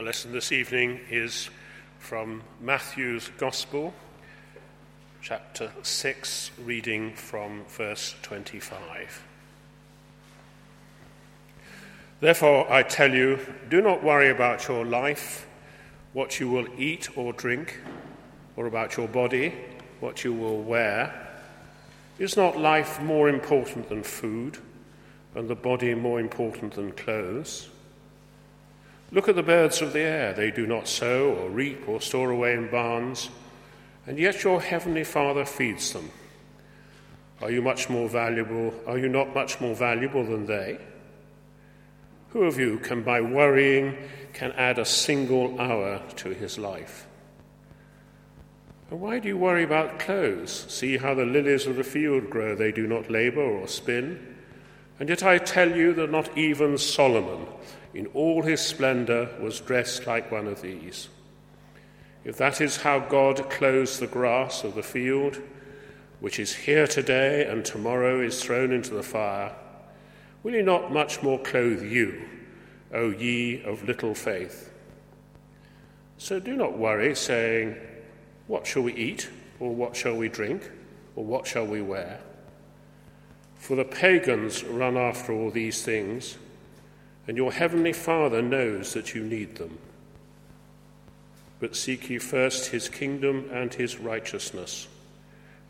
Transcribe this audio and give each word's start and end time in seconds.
Our 0.00 0.06
lesson 0.06 0.32
this 0.32 0.50
evening 0.50 0.98
is 1.10 1.50
from 1.98 2.42
Matthew's 2.58 3.30
Gospel, 3.36 3.92
chapter 5.20 5.70
6, 5.82 6.52
reading 6.64 7.12
from 7.12 7.64
verse 7.68 8.14
25. 8.22 9.22
Therefore, 12.20 12.72
I 12.72 12.82
tell 12.82 13.12
you, 13.12 13.40
do 13.68 13.82
not 13.82 14.02
worry 14.02 14.30
about 14.30 14.66
your 14.68 14.86
life, 14.86 15.46
what 16.14 16.40
you 16.40 16.48
will 16.48 16.68
eat 16.78 17.14
or 17.18 17.34
drink, 17.34 17.78
or 18.56 18.64
about 18.64 18.96
your 18.96 19.06
body, 19.06 19.54
what 20.00 20.24
you 20.24 20.32
will 20.32 20.62
wear. 20.62 21.28
Is 22.18 22.38
not 22.38 22.56
life 22.56 23.02
more 23.02 23.28
important 23.28 23.90
than 23.90 24.02
food, 24.02 24.56
and 25.34 25.46
the 25.46 25.54
body 25.54 25.94
more 25.94 26.18
important 26.18 26.72
than 26.72 26.92
clothes? 26.92 27.68
Look 29.12 29.28
at 29.28 29.34
the 29.34 29.42
birds 29.42 29.82
of 29.82 29.92
the 29.92 30.00
air. 30.00 30.32
They 30.32 30.50
do 30.50 30.66
not 30.66 30.86
sow 30.86 31.34
or 31.34 31.50
reap 31.50 31.88
or 31.88 32.00
store 32.00 32.30
away 32.30 32.54
in 32.54 32.70
barns, 32.70 33.28
and 34.06 34.18
yet 34.18 34.44
your 34.44 34.60
heavenly 34.60 35.04
Father 35.04 35.44
feeds 35.44 35.92
them. 35.92 36.10
Are 37.42 37.50
you 37.50 37.60
much 37.60 37.88
more 37.88 38.08
valuable? 38.08 38.72
Are 38.86 38.98
you 38.98 39.08
not 39.08 39.34
much 39.34 39.60
more 39.60 39.74
valuable 39.74 40.24
than 40.24 40.46
they? 40.46 40.78
Who 42.30 42.44
of 42.44 42.58
you 42.58 42.78
can 42.78 43.02
by 43.02 43.20
worrying 43.20 43.96
can 44.32 44.52
add 44.52 44.78
a 44.78 44.84
single 44.84 45.60
hour 45.60 46.00
to 46.16 46.30
his 46.30 46.58
life? 46.58 47.08
And 48.90 49.00
why 49.00 49.18
do 49.18 49.28
you 49.28 49.36
worry 49.36 49.64
about 49.64 49.98
clothes? 49.98 50.66
See 50.68 50.96
how 50.98 51.14
the 51.14 51.24
lilies 51.24 51.66
of 51.66 51.76
the 51.76 51.84
field 51.84 52.30
grow, 52.30 52.54
they 52.54 52.70
do 52.70 52.86
not 52.86 53.10
labor 53.10 53.42
or 53.42 53.66
spin. 53.66 54.36
And 55.00 55.08
yet 55.08 55.24
I 55.24 55.38
tell 55.38 55.74
you 55.74 55.94
that 55.94 56.10
not 56.10 56.36
even 56.36 56.78
Solomon 56.78 57.46
in 57.94 58.06
all 58.08 58.42
his 58.42 58.60
splendor, 58.60 59.28
was 59.40 59.60
dressed 59.60 60.06
like 60.06 60.30
one 60.30 60.46
of 60.46 60.62
these. 60.62 61.08
If 62.24 62.36
that 62.36 62.60
is 62.60 62.78
how 62.78 63.00
God 63.00 63.50
clothes 63.50 63.98
the 63.98 64.06
grass 64.06 64.62
of 64.62 64.74
the 64.74 64.82
field, 64.82 65.40
which 66.20 66.38
is 66.38 66.54
here 66.54 66.86
today 66.86 67.46
and 67.46 67.64
tomorrow 67.64 68.20
is 68.20 68.42
thrown 68.42 68.72
into 68.72 68.94
the 68.94 69.02
fire, 69.02 69.52
will 70.42 70.52
he 70.52 70.62
not 70.62 70.92
much 70.92 71.22
more 71.22 71.38
clothe 71.38 71.82
you, 71.82 72.20
O 72.92 73.10
ye 73.10 73.62
of 73.64 73.84
little 73.84 74.14
faith? 74.14 74.72
So 76.18 76.38
do 76.38 76.54
not 76.54 76.76
worry, 76.76 77.14
saying, 77.14 77.76
What 78.46 78.66
shall 78.66 78.82
we 78.82 78.92
eat? 78.94 79.30
Or 79.58 79.74
what 79.74 79.96
shall 79.96 80.16
we 80.16 80.28
drink? 80.28 80.70
Or 81.16 81.24
what 81.24 81.46
shall 81.46 81.66
we 81.66 81.80
wear? 81.80 82.20
For 83.56 83.76
the 83.76 83.84
pagans 83.84 84.62
run 84.64 84.96
after 84.96 85.32
all 85.32 85.50
these 85.50 85.82
things 85.82 86.36
and 87.26 87.36
your 87.36 87.52
heavenly 87.52 87.92
Father 87.92 88.42
knows 88.42 88.94
that 88.94 89.14
you 89.14 89.22
need 89.22 89.56
them. 89.56 89.78
But 91.60 91.76
seek 91.76 92.08
ye 92.08 92.18
first 92.18 92.70
his 92.70 92.88
kingdom 92.88 93.48
and 93.52 93.72
his 93.72 93.98
righteousness, 93.98 94.88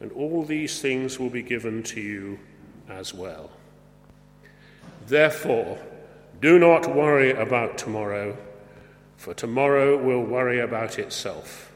and 0.01 0.13
all 0.13 0.45
these 0.45 0.81
things 0.81 1.19
will 1.19 1.31
be 1.31 1.43
given 1.43 1.83
to 1.85 2.01
you 2.01 2.39
as 2.89 3.13
well. 3.13 3.51
Therefore, 5.07 5.79
do 6.41 6.59
not 6.59 6.95
worry 6.95 7.33
about 7.33 7.77
tomorrow, 7.77 8.37
for 9.17 9.35
tomorrow 9.35 9.97
will 9.97 10.23
worry 10.23 10.61
about 10.61 10.99
itself. 10.99 11.73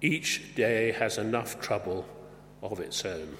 Each 0.00 0.54
day 0.56 0.92
has 0.92 1.18
enough 1.18 1.60
trouble 1.60 2.08
of 2.62 2.80
its 2.80 3.04
own. 3.04 3.36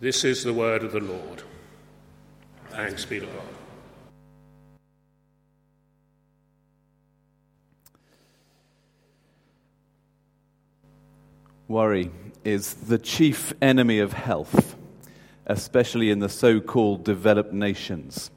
This 0.00 0.24
is 0.24 0.44
the 0.44 0.54
word 0.54 0.82
of 0.82 0.92
the 0.92 1.00
Lord. 1.00 1.42
Thanks 2.80 3.04
be 3.04 3.20
to 3.20 3.26
God. 3.26 3.34
Worry 11.68 12.10
is 12.42 12.72
the 12.72 12.96
chief 12.96 13.52
enemy 13.60 13.98
of 13.98 14.14
health, 14.14 14.76
especially 15.44 16.10
in 16.10 16.20
the 16.20 16.30
so 16.30 16.58
called 16.58 17.04
developed 17.04 17.52
nations. 17.52 18.30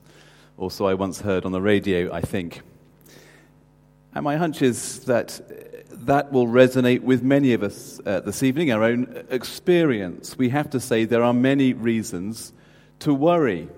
Also, 0.57 0.87
I 0.87 0.93
once 0.93 1.21
heard 1.21 1.45
on 1.45 1.53
the 1.53 1.61
radio, 1.61 2.11
I 2.11 2.19
think. 2.19 2.63
And 4.13 4.25
my 4.25 4.35
hunch 4.35 4.61
is 4.61 5.05
that 5.05 5.39
that 6.05 6.33
will 6.33 6.47
resonate 6.47 6.99
with 6.99 7.23
many 7.23 7.53
of 7.53 7.63
us 7.63 8.01
uh, 8.05 8.19
this 8.19 8.43
evening, 8.43 8.73
our 8.73 8.83
own 8.83 9.23
experience. 9.29 10.37
We 10.37 10.49
have 10.49 10.69
to 10.71 10.81
say 10.81 11.05
there 11.05 11.23
are 11.23 11.33
many 11.33 11.71
reasons 11.71 12.51
to 12.99 13.13
worry. 13.13 13.69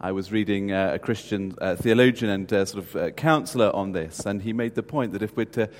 I 0.00 0.12
was 0.12 0.32
reading 0.32 0.72
uh, 0.72 0.92
a 0.94 0.98
Christian 0.98 1.54
uh, 1.60 1.76
theologian 1.76 2.30
and 2.30 2.52
uh, 2.52 2.64
sort 2.64 2.84
of 2.84 2.96
uh, 2.96 3.10
counselor 3.10 3.74
on 3.74 3.92
this, 3.92 4.26
and 4.26 4.42
he 4.42 4.52
made 4.52 4.74
the 4.74 4.82
point 4.82 5.12
that 5.12 5.22
if 5.22 5.36
we're 5.36 5.44
to 5.46 5.70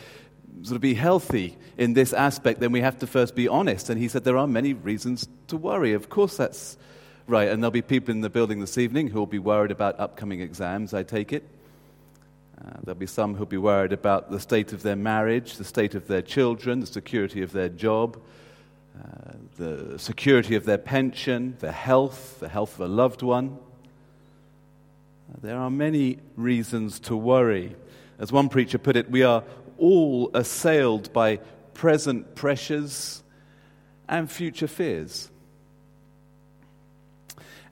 sort 0.62 0.76
of 0.76 0.80
be 0.80 0.94
healthy 0.94 1.56
in 1.76 1.94
this 1.94 2.12
aspect, 2.12 2.60
then 2.60 2.72
we 2.72 2.80
have 2.80 2.98
to 3.00 3.06
first 3.06 3.34
be 3.34 3.48
honest. 3.48 3.90
And 3.90 4.00
he 4.00 4.08
said 4.08 4.24
there 4.24 4.38
are 4.38 4.46
many 4.46 4.72
reasons 4.72 5.28
to 5.48 5.56
worry. 5.56 5.92
Of 5.92 6.08
course, 6.08 6.36
that's 6.36 6.76
right. 7.26 7.48
And 7.48 7.62
there'll 7.62 7.70
be 7.70 7.82
people 7.82 8.12
in 8.12 8.20
the 8.20 8.30
building 8.30 8.60
this 8.60 8.78
evening 8.78 9.08
who 9.08 9.18
will 9.18 9.26
be 9.26 9.38
worried 9.38 9.70
about 9.70 9.98
upcoming 9.98 10.40
exams, 10.40 10.94
I 10.94 11.02
take 11.02 11.32
it. 11.32 11.44
Uh, 12.64 12.70
there'll 12.84 12.98
be 12.98 13.06
some 13.06 13.34
who'll 13.34 13.46
be 13.46 13.58
worried 13.58 13.92
about 13.92 14.30
the 14.30 14.40
state 14.40 14.72
of 14.72 14.82
their 14.82 14.96
marriage, 14.96 15.56
the 15.56 15.64
state 15.64 15.94
of 15.94 16.06
their 16.06 16.22
children, 16.22 16.80
the 16.80 16.86
security 16.86 17.42
of 17.42 17.52
their 17.52 17.68
job, 17.68 18.18
uh, 18.96 19.32
the 19.56 19.98
security 19.98 20.54
of 20.54 20.64
their 20.64 20.78
pension, 20.78 21.56
their 21.60 21.72
health, 21.72 22.38
the 22.40 22.48
health 22.48 22.76
of 22.76 22.80
a 22.82 22.88
loved 22.88 23.22
one. 23.22 23.58
There 25.42 25.58
are 25.58 25.70
many 25.70 26.18
reasons 26.36 27.00
to 27.00 27.16
worry. 27.16 27.74
As 28.18 28.30
one 28.30 28.48
preacher 28.48 28.78
put 28.78 28.96
it, 28.96 29.10
we 29.10 29.22
are 29.22 29.44
all 29.78 30.30
assailed 30.34 31.12
by 31.12 31.38
present 31.74 32.34
pressures 32.34 33.22
and 34.08 34.30
future 34.30 34.68
fears. 34.68 35.30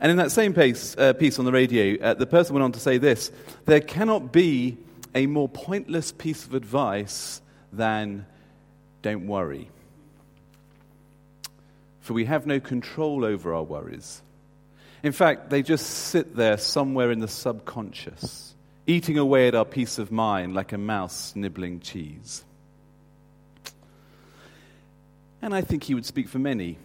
And 0.00 0.10
in 0.10 0.16
that 0.16 0.32
same 0.32 0.52
piece, 0.52 0.96
uh, 0.98 1.12
piece 1.12 1.38
on 1.38 1.44
the 1.44 1.52
radio, 1.52 1.96
uh, 2.02 2.14
the 2.14 2.26
person 2.26 2.54
went 2.54 2.64
on 2.64 2.72
to 2.72 2.80
say 2.80 2.98
this 2.98 3.30
there 3.66 3.80
cannot 3.80 4.32
be 4.32 4.76
a 5.14 5.26
more 5.26 5.48
pointless 5.48 6.10
piece 6.10 6.44
of 6.44 6.54
advice 6.54 7.40
than 7.72 8.26
don't 9.02 9.26
worry. 9.26 9.70
For 12.00 12.14
we 12.14 12.24
have 12.24 12.46
no 12.46 12.58
control 12.58 13.24
over 13.24 13.54
our 13.54 13.62
worries. 13.62 14.22
In 15.02 15.12
fact, 15.12 15.50
they 15.50 15.62
just 15.62 15.86
sit 15.86 16.36
there 16.36 16.56
somewhere 16.56 17.10
in 17.10 17.18
the 17.18 17.28
subconscious, 17.28 18.54
eating 18.86 19.18
away 19.18 19.48
at 19.48 19.54
our 19.54 19.64
peace 19.64 19.98
of 19.98 20.12
mind 20.12 20.54
like 20.54 20.72
a 20.72 20.78
mouse 20.78 21.34
nibbling 21.34 21.80
cheese. 21.80 22.44
And 25.40 25.52
I 25.52 25.60
think 25.60 25.82
he 25.82 25.94
would 25.94 26.06
speak 26.06 26.28
for 26.28 26.38
many. 26.38 26.78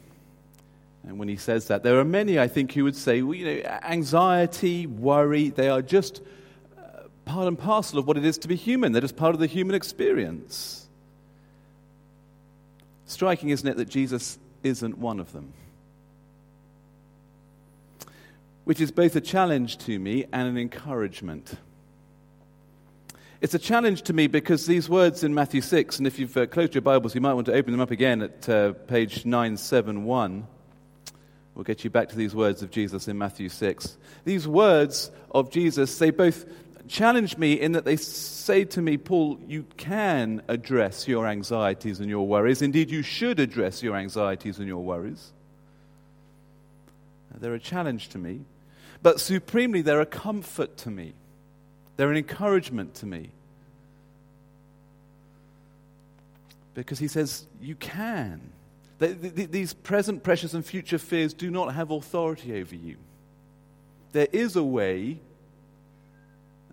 And 1.03 1.19
when 1.19 1.28
he 1.28 1.38
says 1.38 1.67
that, 1.67 1.83
there 1.83 2.00
are 2.00 2.03
many, 2.03 2.39
I 2.39 2.47
think, 2.47 2.73
who 2.73 2.83
would 2.83 2.95
say, 2.95 3.22
well, 3.22 3.35
you 3.35 3.45
know, 3.45 3.79
anxiety, 3.83 4.88
worry, 4.88 5.49
they 5.49 5.69
are 5.69 5.84
just 5.84 6.22
uh, 6.78 7.03
part 7.23 7.47
and 7.47 7.57
parcel 7.57 7.99
of 7.99 8.07
what 8.07 8.17
it 8.17 8.25
is 8.25 8.39
to 8.39 8.47
be 8.47 8.55
human. 8.55 8.91
They're 8.91 9.01
just 9.01 9.16
part 9.16 9.35
of 9.35 9.39
the 9.39 9.47
human 9.47 9.75
experience. 9.75 10.88
Striking, 13.05 13.49
isn't 13.49 13.67
it, 13.67 13.78
that 13.78 13.88
Jesus 13.88 14.39
isn't 14.63 14.97
one 14.97 15.19
of 15.19 15.31
them? 15.31 15.53
Which 18.67 18.81
is 18.81 18.91
both 18.91 19.16
a 19.16 19.22
challenge 19.22 19.78
to 19.78 19.97
me 19.97 20.25
and 20.33 20.45
an 20.45 20.57
encouragement. 20.57 21.55
It's 23.39 23.53
a 23.53 23.59
challenge 23.59 24.01
to 24.01 24.13
me 24.13 24.28
because 24.28 24.66
these 24.66 24.89
words 24.89 25.23
in 25.23 25.33
Matthew 25.33 25.61
6, 25.61 26.00
and 26.00 26.05
if 26.05 26.19
you've 26.19 26.35
uh, 26.35 26.47
closed 26.47 26.75
your 26.75 26.81
Bibles, 26.81 27.16
you 27.16 27.22
might 27.22 27.33
want 27.33 27.45
to 27.45 27.53
open 27.53 27.72
them 27.72 27.79
up 27.79 27.91
again 27.91 28.22
at 28.22 28.50
uh, 28.50 28.73
page 28.73 29.25
971. 29.25 30.45
We'll 31.55 31.63
get 31.63 31.85
you 31.85 31.89
back 31.89 32.09
to 32.09 32.17
these 32.17 32.35
words 32.35 32.61
of 32.61 32.69
Jesus 32.69 33.07
in 33.07 33.17
Matthew 33.17 33.47
6. 33.47 33.97
These 34.25 34.50
words 34.50 35.11
of 35.31 35.49
Jesus, 35.49 35.97
they 35.97 36.09
both 36.09 36.46
challenge 36.90 37.37
me 37.37 37.53
in 37.53 37.72
that 37.72 37.85
they 37.85 37.96
say 37.96 38.66
to 38.66 38.81
me, 38.81 38.97
Paul, 38.97 39.40
you 39.47 39.66
can 39.78 40.41
address 40.49 41.08
your 41.08 41.25
anxieties 41.25 42.02
and 42.02 42.09
your 42.09 42.28
worries. 42.28 42.61
Indeed, 42.61 42.91
you 42.91 43.02
should 43.02 43.40
address 43.40 43.81
your 43.81 43.96
anxieties 43.96 44.59
and 44.59 44.67
your 44.67 44.84
worries. 44.84 45.31
They're 47.40 47.53
a 47.53 47.59
challenge 47.59 48.09
to 48.09 48.17
me 48.17 48.41
but 49.02 49.20
supremely, 49.20 49.82
they're 49.82 50.02
a 50.02 50.05
comfort 50.05 50.78
to 50.78 50.90
me, 50.90 51.14
they're 51.96 52.11
an 52.11 52.17
encouragement 52.17 52.96
to 52.96 53.05
me. 53.05 53.32
Because 56.73 56.99
he 56.99 57.08
says, 57.08 57.47
You 57.59 57.76
can. 57.76 58.52
These 58.99 59.73
present 59.73 60.23
pressures 60.23 60.53
and 60.53 60.66
future 60.66 60.97
fears 60.97 61.34
do 61.34 61.52
not 61.52 61.76
have 61.76 61.91
authority 61.91 62.59
over 62.59 62.76
you. 62.76 62.97
There 64.11 64.28
is 64.32 64.55
a 64.55 64.64
way, 64.64 65.20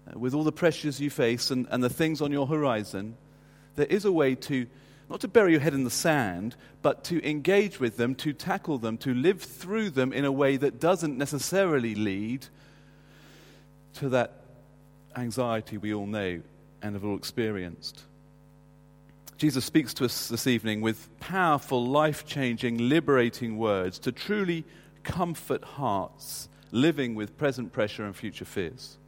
uh, 0.09 0.19
with 0.19 0.35
all 0.35 0.45
the 0.45 0.53
pressures 0.53 1.01
you 1.01 1.11
face 1.11 1.51
and, 1.51 1.67
and 1.71 1.83
the 1.83 1.91
things 1.91 2.23
on 2.23 2.33
your 2.33 2.47
horizon, 2.47 3.17
there 3.77 3.87
is 3.87 4.05
a 4.05 4.13
way 4.13 4.35
to 4.37 4.67
not 5.15 5.21
to 5.21 5.29
bury 5.29 5.53
your 5.53 5.61
head 5.61 5.75
in 5.75 5.85
the 5.85 5.91
sand, 5.91 6.57
but 6.83 7.05
to 7.05 7.25
engage 7.25 7.79
with 7.79 7.97
them, 7.97 8.17
to 8.17 8.33
tackle 8.33 8.79
them, 8.79 8.99
to 8.99 9.15
live 9.15 9.41
through 9.41 9.89
them 9.89 10.13
in 10.13 10.25
a 10.25 10.33
way 10.33 10.57
that 10.57 10.81
doesn't 10.81 11.17
necessarily 11.17 11.95
lead 11.95 12.45
to 13.93 14.09
that 14.09 14.33
anxiety 15.15 15.79
we 15.79 15.95
all 15.95 16.07
know 16.07 16.43
and 16.83 16.97
have 16.97 17.05
all 17.05 17.15
experienced. 17.15 18.03
Jesus 19.39 19.65
speaks 19.65 19.95
to 19.95 20.05
us 20.05 20.27
this 20.27 20.49
evening 20.49 20.81
with 20.81 21.09
powerful, 21.21 21.87
life 21.87 22.27
changing, 22.27 22.89
liberating 22.89 23.57
words 23.57 24.01
to 24.01 24.11
truly 24.11 24.65
comfort 25.05 25.63
hearts 25.63 26.49
living 26.73 27.15
with 27.15 27.39
present 27.39 27.73
pressure 27.73 28.05
and 28.05 28.17
future 28.17 28.45
fears. 28.45 28.99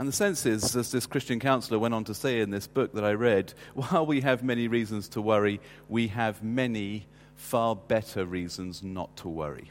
And 0.00 0.08
the 0.08 0.12
sense 0.14 0.46
is, 0.46 0.74
as 0.76 0.90
this 0.90 1.04
Christian 1.04 1.38
counselor 1.40 1.78
went 1.78 1.92
on 1.92 2.04
to 2.04 2.14
say 2.14 2.40
in 2.40 2.48
this 2.48 2.66
book 2.66 2.94
that 2.94 3.04
I 3.04 3.12
read, 3.12 3.52
while 3.74 4.06
we 4.06 4.22
have 4.22 4.42
many 4.42 4.66
reasons 4.66 5.10
to 5.10 5.20
worry, 5.20 5.60
we 5.90 6.08
have 6.08 6.42
many 6.42 7.06
far 7.36 7.76
better 7.76 8.24
reasons 8.24 8.82
not 8.82 9.14
to 9.18 9.28
worry. 9.28 9.70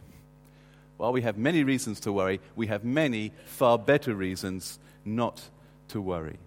While 0.97 1.13
we 1.13 1.23
have 1.23 1.39
many 1.39 1.63
reasons 1.63 1.99
to 2.01 2.11
worry, 2.11 2.41
we 2.55 2.67
have 2.67 2.83
many 2.83 3.33
far 3.47 3.79
better 3.79 4.13
reasons 4.13 4.77
not 5.03 5.49
to 5.87 5.99
worry. 5.99 6.37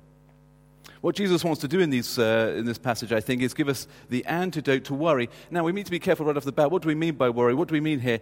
What 1.01 1.17
Jesus 1.17 1.43
wants 1.43 1.61
to 1.63 1.69
do 1.69 1.81
in, 1.81 1.91
these, 1.91 2.21
uh, 2.21 2.55
in 2.57 2.65
this 2.65 2.79
passage, 2.79 3.13
I 3.13 3.19
think, 3.19 3.43
is 3.43 3.53
give 3.53 3.69
us 3.69 3.89
the 4.11 4.25
antidote 4.27 4.85
to 4.85 4.95
worry. 4.95 5.29
Now, 5.51 5.65
we 5.65 5.73
need 5.73 5.87
to 5.87 5.91
be 5.91 5.99
careful 5.99 6.25
right 6.25 6.37
off 6.37 6.45
the 6.45 6.53
bat. 6.53 6.71
What 6.71 6.83
do 6.83 6.89
we 6.89 6.95
mean 6.95 7.17
by 7.17 7.31
worry? 7.31 7.53
What 7.53 7.67
do 7.67 7.73
we 7.73 7.81
mean 7.81 7.99
here? 7.99 8.21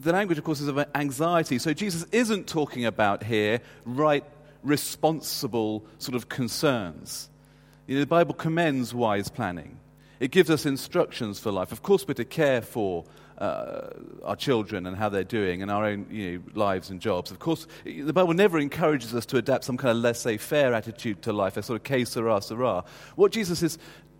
The 0.00 0.12
language, 0.12 0.36
of 0.36 0.44
course, 0.44 0.60
is 0.60 0.68
of 0.68 0.84
anxiety. 0.94 1.58
So 1.58 1.72
Jesus 1.72 2.04
isn't 2.12 2.46
talking 2.46 2.84
about 2.84 3.22
here 3.22 3.62
right, 3.86 4.22
responsible 4.62 5.84
sort 5.98 6.14
of 6.14 6.28
concerns. 6.28 7.28
You 7.86 7.96
know, 7.96 8.00
the 8.00 8.06
Bible 8.06 8.34
commends 8.34 8.94
wise 8.94 9.28
planning. 9.28 9.78
It 10.20 10.30
gives 10.30 10.50
us 10.50 10.66
instructions 10.66 11.40
for 11.40 11.50
life. 11.50 11.72
Of 11.72 11.82
course, 11.82 12.06
we're 12.06 12.14
to 12.14 12.24
care 12.24 12.60
for 12.60 13.04
uh, 13.38 13.88
our 14.22 14.36
children 14.36 14.86
and 14.86 14.96
how 14.96 15.08
they're 15.08 15.24
doing 15.24 15.62
and 15.62 15.70
our 15.70 15.86
own 15.86 16.06
you 16.10 16.32
know, 16.32 16.42
lives 16.54 16.90
and 16.90 17.00
jobs. 17.00 17.30
Of 17.30 17.38
course, 17.38 17.66
the 17.84 18.12
Bible 18.12 18.34
never 18.34 18.58
encourages 18.58 19.14
us 19.14 19.24
to 19.26 19.38
adapt 19.38 19.64
some 19.64 19.78
kind 19.78 19.96
of 19.96 20.02
laissez 20.02 20.36
faire 20.36 20.74
attitude 20.74 21.22
to 21.22 21.32
life, 21.32 21.56
a 21.56 21.62
sort 21.62 21.80
of 21.80 21.84
que 21.84 22.04
sera, 22.04 22.42
sera. 22.42 22.84
What 23.16 23.32
Jesus 23.32 23.62
is 23.62 23.78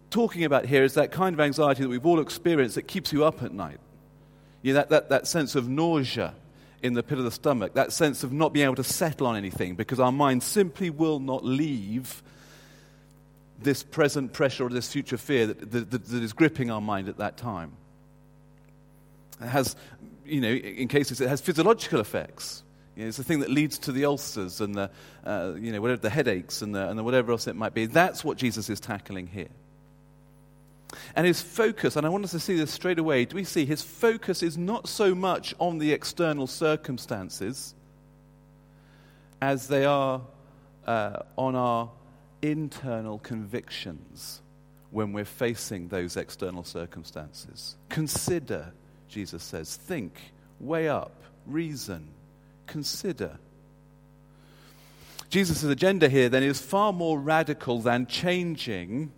talking 0.08 0.44
about 0.44 0.64
here 0.64 0.82
is 0.82 0.94
that 0.94 1.12
kind 1.12 1.34
of 1.34 1.40
anxiety 1.40 1.82
that 1.82 1.88
we've 1.88 2.06
all 2.06 2.20
experienced 2.20 2.76
that 2.76 2.88
keeps 2.88 3.12
you 3.12 3.24
up 3.24 3.42
at 3.42 3.52
night. 3.52 3.78
You 4.62 4.72
know, 4.72 4.80
that, 4.80 4.88
that, 4.88 5.08
that 5.10 5.26
sense 5.26 5.54
of 5.54 5.68
nausea 5.68 6.34
in 6.82 6.94
the 6.94 7.02
pit 7.02 7.18
of 7.18 7.24
the 7.24 7.30
stomach, 7.30 7.74
that 7.74 7.92
sense 7.92 8.24
of 8.24 8.32
not 8.32 8.52
being 8.52 8.64
able 8.64 8.76
to 8.76 8.84
settle 8.84 9.26
on 9.26 9.36
anything 9.36 9.74
because 9.74 10.00
our 10.00 10.12
mind 10.12 10.42
simply 10.42 10.90
will 10.90 11.20
not 11.20 11.44
leave 11.44 12.22
this 13.62 13.82
present 13.82 14.32
pressure 14.32 14.64
or 14.64 14.70
this 14.70 14.90
future 14.90 15.18
fear 15.18 15.46
that, 15.46 15.70
that, 15.70 15.90
that 15.90 16.22
is 16.22 16.32
gripping 16.32 16.70
our 16.70 16.80
mind 16.80 17.08
at 17.08 17.18
that 17.18 17.36
time. 17.36 17.72
It 19.40 19.48
has, 19.48 19.76
you 20.24 20.40
know, 20.40 20.52
in 20.52 20.88
cases, 20.88 21.20
it 21.20 21.28
has 21.28 21.40
physiological 21.40 22.00
effects. 22.00 22.62
You 22.96 23.02
know, 23.02 23.08
it's 23.08 23.18
the 23.18 23.24
thing 23.24 23.40
that 23.40 23.50
leads 23.50 23.78
to 23.80 23.92
the 23.92 24.06
ulcers 24.06 24.60
and 24.60 24.74
the, 24.74 24.90
uh, 25.24 25.52
you 25.58 25.72
know, 25.72 25.80
whatever, 25.80 26.00
the 26.00 26.10
headaches 26.10 26.62
and 26.62 26.74
the, 26.74 26.88
and 26.88 26.98
the 26.98 27.04
whatever 27.04 27.32
else 27.32 27.46
it 27.46 27.56
might 27.56 27.74
be. 27.74 27.86
That's 27.86 28.24
what 28.24 28.38
Jesus 28.38 28.68
is 28.70 28.80
tackling 28.80 29.26
here. 29.26 29.48
And 31.14 31.26
his 31.26 31.40
focus, 31.40 31.96
and 31.96 32.06
I 32.06 32.08
want 32.08 32.24
us 32.24 32.32
to 32.32 32.40
see 32.40 32.56
this 32.56 32.70
straight 32.70 32.98
away, 32.98 33.24
do 33.24 33.36
we 33.36 33.44
see 33.44 33.64
his 33.64 33.82
focus 33.82 34.42
is 34.42 34.58
not 34.58 34.88
so 34.88 35.14
much 35.14 35.54
on 35.58 35.78
the 35.78 35.92
external 35.92 36.46
circumstances 36.46 37.74
as 39.40 39.68
they 39.68 39.84
are 39.84 40.20
uh, 40.86 41.20
on 41.36 41.54
our 41.54 41.90
internal 42.42 43.18
convictions 43.18 44.42
when 44.90 45.12
we're 45.12 45.24
facing 45.24 45.88
those 45.88 46.16
external 46.16 46.64
circumstances. 46.64 47.76
Consider 47.88 48.72
Jesus 49.10 49.42
says. 49.42 49.76
Think, 49.76 50.14
weigh 50.58 50.88
up, 50.88 51.12
reason, 51.46 52.08
consider. 52.66 53.38
Jesus' 55.28 55.62
agenda 55.64 56.08
here 56.08 56.28
then 56.28 56.42
is 56.42 56.60
far 56.60 56.92
more 56.92 57.20
radical 57.20 57.80
than 57.80 58.06
changing 58.06 59.12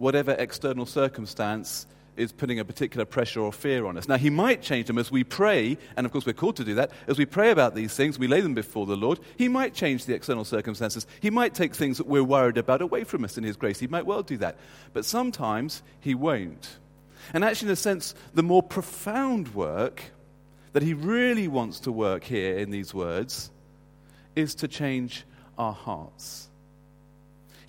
whatever 0.00 0.32
external 0.32 0.86
circumstance 0.86 1.86
is 2.16 2.32
putting 2.32 2.58
a 2.58 2.64
particular 2.64 3.04
pressure 3.04 3.40
or 3.40 3.52
fear 3.52 3.86
on 3.86 3.96
us. 3.96 4.08
Now, 4.08 4.16
He 4.16 4.30
might 4.30 4.62
change 4.62 4.88
them 4.88 4.98
as 4.98 5.10
we 5.10 5.22
pray, 5.22 5.78
and 5.96 6.04
of 6.04 6.12
course, 6.12 6.26
we're 6.26 6.32
called 6.32 6.56
to 6.56 6.64
do 6.64 6.74
that. 6.74 6.90
As 7.06 7.18
we 7.18 7.24
pray 7.26 7.50
about 7.50 7.74
these 7.74 7.94
things, 7.94 8.18
we 8.18 8.26
lay 8.26 8.40
them 8.40 8.54
before 8.54 8.86
the 8.86 8.96
Lord. 8.96 9.20
He 9.38 9.48
might 9.48 9.74
change 9.74 10.06
the 10.06 10.14
external 10.14 10.44
circumstances. 10.44 11.06
He 11.20 11.30
might 11.30 11.54
take 11.54 11.74
things 11.74 11.98
that 11.98 12.06
we're 12.06 12.24
worried 12.24 12.58
about 12.58 12.82
away 12.82 13.04
from 13.04 13.24
us 13.24 13.38
in 13.38 13.44
His 13.44 13.56
grace. 13.56 13.78
He 13.78 13.86
might 13.86 14.06
well 14.06 14.22
do 14.22 14.36
that. 14.38 14.58
But 14.92 15.04
sometimes 15.04 15.82
He 16.00 16.14
won't. 16.14 16.78
And 17.32 17.44
actually, 17.44 17.68
in 17.68 17.72
a 17.74 17.76
sense, 17.76 18.14
the 18.34 18.42
more 18.42 18.62
profound 18.62 19.54
work 19.54 20.02
that 20.72 20.82
he 20.82 20.94
really 20.94 21.48
wants 21.48 21.80
to 21.80 21.92
work 21.92 22.24
here 22.24 22.58
in 22.58 22.70
these 22.70 22.94
words 22.94 23.50
is 24.36 24.54
to 24.56 24.68
change 24.68 25.24
our 25.58 25.72
hearts. 25.72 26.49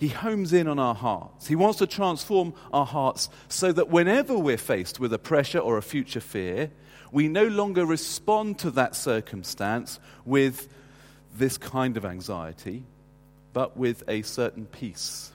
He 0.02 0.08
homes 0.08 0.52
in 0.52 0.66
on 0.66 0.80
our 0.80 0.96
hearts. 0.96 1.46
He 1.46 1.54
wants 1.54 1.78
to 1.78 1.86
transform 1.86 2.54
our 2.72 2.84
hearts 2.84 3.28
so 3.48 3.70
that 3.70 3.88
whenever 3.88 4.36
we're 4.36 4.58
faced 4.58 4.98
with 4.98 5.12
a 5.12 5.18
pressure 5.18 5.60
or 5.60 5.78
a 5.78 5.82
future 5.82 6.18
fear, 6.18 6.72
we 7.12 7.28
no 7.28 7.46
longer 7.46 7.86
respond 7.86 8.58
to 8.58 8.72
that 8.72 8.96
circumstance 8.96 10.00
with 10.24 10.66
this 11.36 11.56
kind 11.56 11.96
of 11.96 12.04
anxiety, 12.04 12.82
but 13.52 13.76
with 13.76 14.02
a 14.08 14.22
certain 14.22 14.66
peace. 14.66 15.30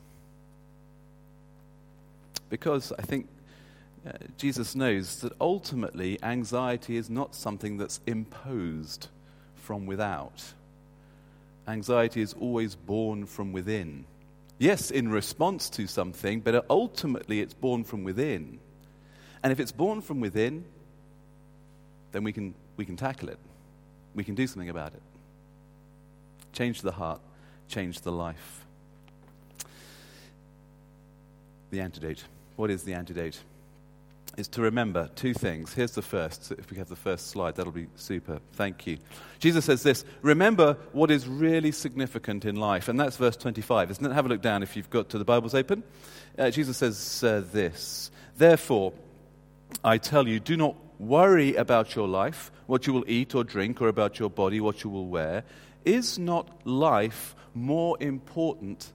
Because 2.49 2.91
I 2.99 3.03
think 3.03 3.29
uh, 4.05 4.17
Jesus 4.37 4.75
knows 4.75 5.21
that 5.21 5.31
ultimately 5.39 6.21
anxiety 6.21 6.97
is 6.97 7.09
not 7.09 7.35
something 7.35 7.77
that's 7.77 8.01
imposed 8.05 9.07
from 9.55 9.85
without. 9.85 10.43
Anxiety 11.69 12.19
is 12.19 12.33
always 12.37 12.75
born 12.75 13.25
from 13.25 13.53
within. 13.53 14.03
Yes, 14.59 14.89
in 14.89 15.09
response 15.09 15.69
to 15.71 15.88
something, 15.88 16.39
but 16.39 16.65
ultimately 16.69 17.42
it's 17.42 17.54
born 17.54 17.83
from 17.83 18.04
within. 18.04 18.59
And 19.44 19.51
if 19.51 19.59
it's 19.59 19.71
born 19.71 20.01
from 20.01 20.19
within, 20.19 20.65
then 22.12 22.24
we 22.24 22.33
can, 22.33 22.56
we 22.75 22.86
can 22.86 22.95
tackle 22.95 23.30
it. 23.30 23.38
We 24.15 24.24
can 24.24 24.33
do 24.33 24.48
something 24.48 24.69
about 24.69 24.94
it. 24.94 25.01
Change 26.54 26.81
the 26.81 26.92
heart, 26.92 27.21
change 27.68 28.01
the 28.01 28.12
life. 28.12 28.65
The 31.69 31.81
antidote. 31.81 32.24
What 32.56 32.71
is 32.71 32.83
the 32.83 32.94
antidote? 32.94 33.39
Is 34.38 34.48
to 34.48 34.62
remember 34.62 35.10
two 35.16 35.34
things. 35.34 35.74
Here's 35.74 35.94
the 35.94 36.04
first. 36.04 36.51
If 36.51 36.69
we 36.69 36.78
have 36.78 36.88
the 36.88 36.95
first 36.95 37.28
slide, 37.28 37.56
that'll 37.56 37.72
be 37.72 37.88
super. 37.95 38.39
Thank 38.54 38.86
you. 38.86 39.00
Jesus 39.39 39.66
says 39.66 39.81
this 39.81 40.06
Remember 40.22 40.77
what 40.94 41.10
is 41.10 41.27
really 41.27 41.72
significant 41.72 42.46
in 42.46 42.56
life. 42.56 42.88
And 42.88 43.00
that's 43.00 43.17
verse 43.17 43.36
25, 43.36 43.91
isn't 43.91 44.06
it? 44.06 44.13
Have 44.13 44.27
a 44.27 44.29
look 44.29 44.41
down 44.41 44.62
if 44.62 44.77
you've 44.77 44.91
got 44.91 45.10
to 45.10 45.17
the 45.17 45.25
Bibles 45.25 45.56
open. 45.56 45.84
Uh, 46.38 46.51
Jesus 46.51 46.77
says 46.77 47.24
uh, 47.24 47.44
this 47.51 48.12
Therefore, 48.38 48.94
I 49.84 49.98
tell 49.98 50.27
you, 50.27 50.39
do 50.39 50.56
not 50.56 50.75
worry 51.00 51.56
about 51.56 51.96
your 51.96 52.08
life, 52.08 52.51
what 52.67 52.86
you 52.86 52.94
will 52.94 53.06
eat 53.08 53.34
or 53.34 53.44
drink, 53.44 53.82
or 53.82 53.88
about 53.88 54.20
your 54.20 54.29
body, 54.29 54.60
what 54.60 54.84
you 54.84 54.91
will 54.91 55.08
wear. 55.08 55.44
Is 55.84 56.20
not 56.20 56.67
life 56.67 57.36
more 57.56 57.98
important 58.00 58.94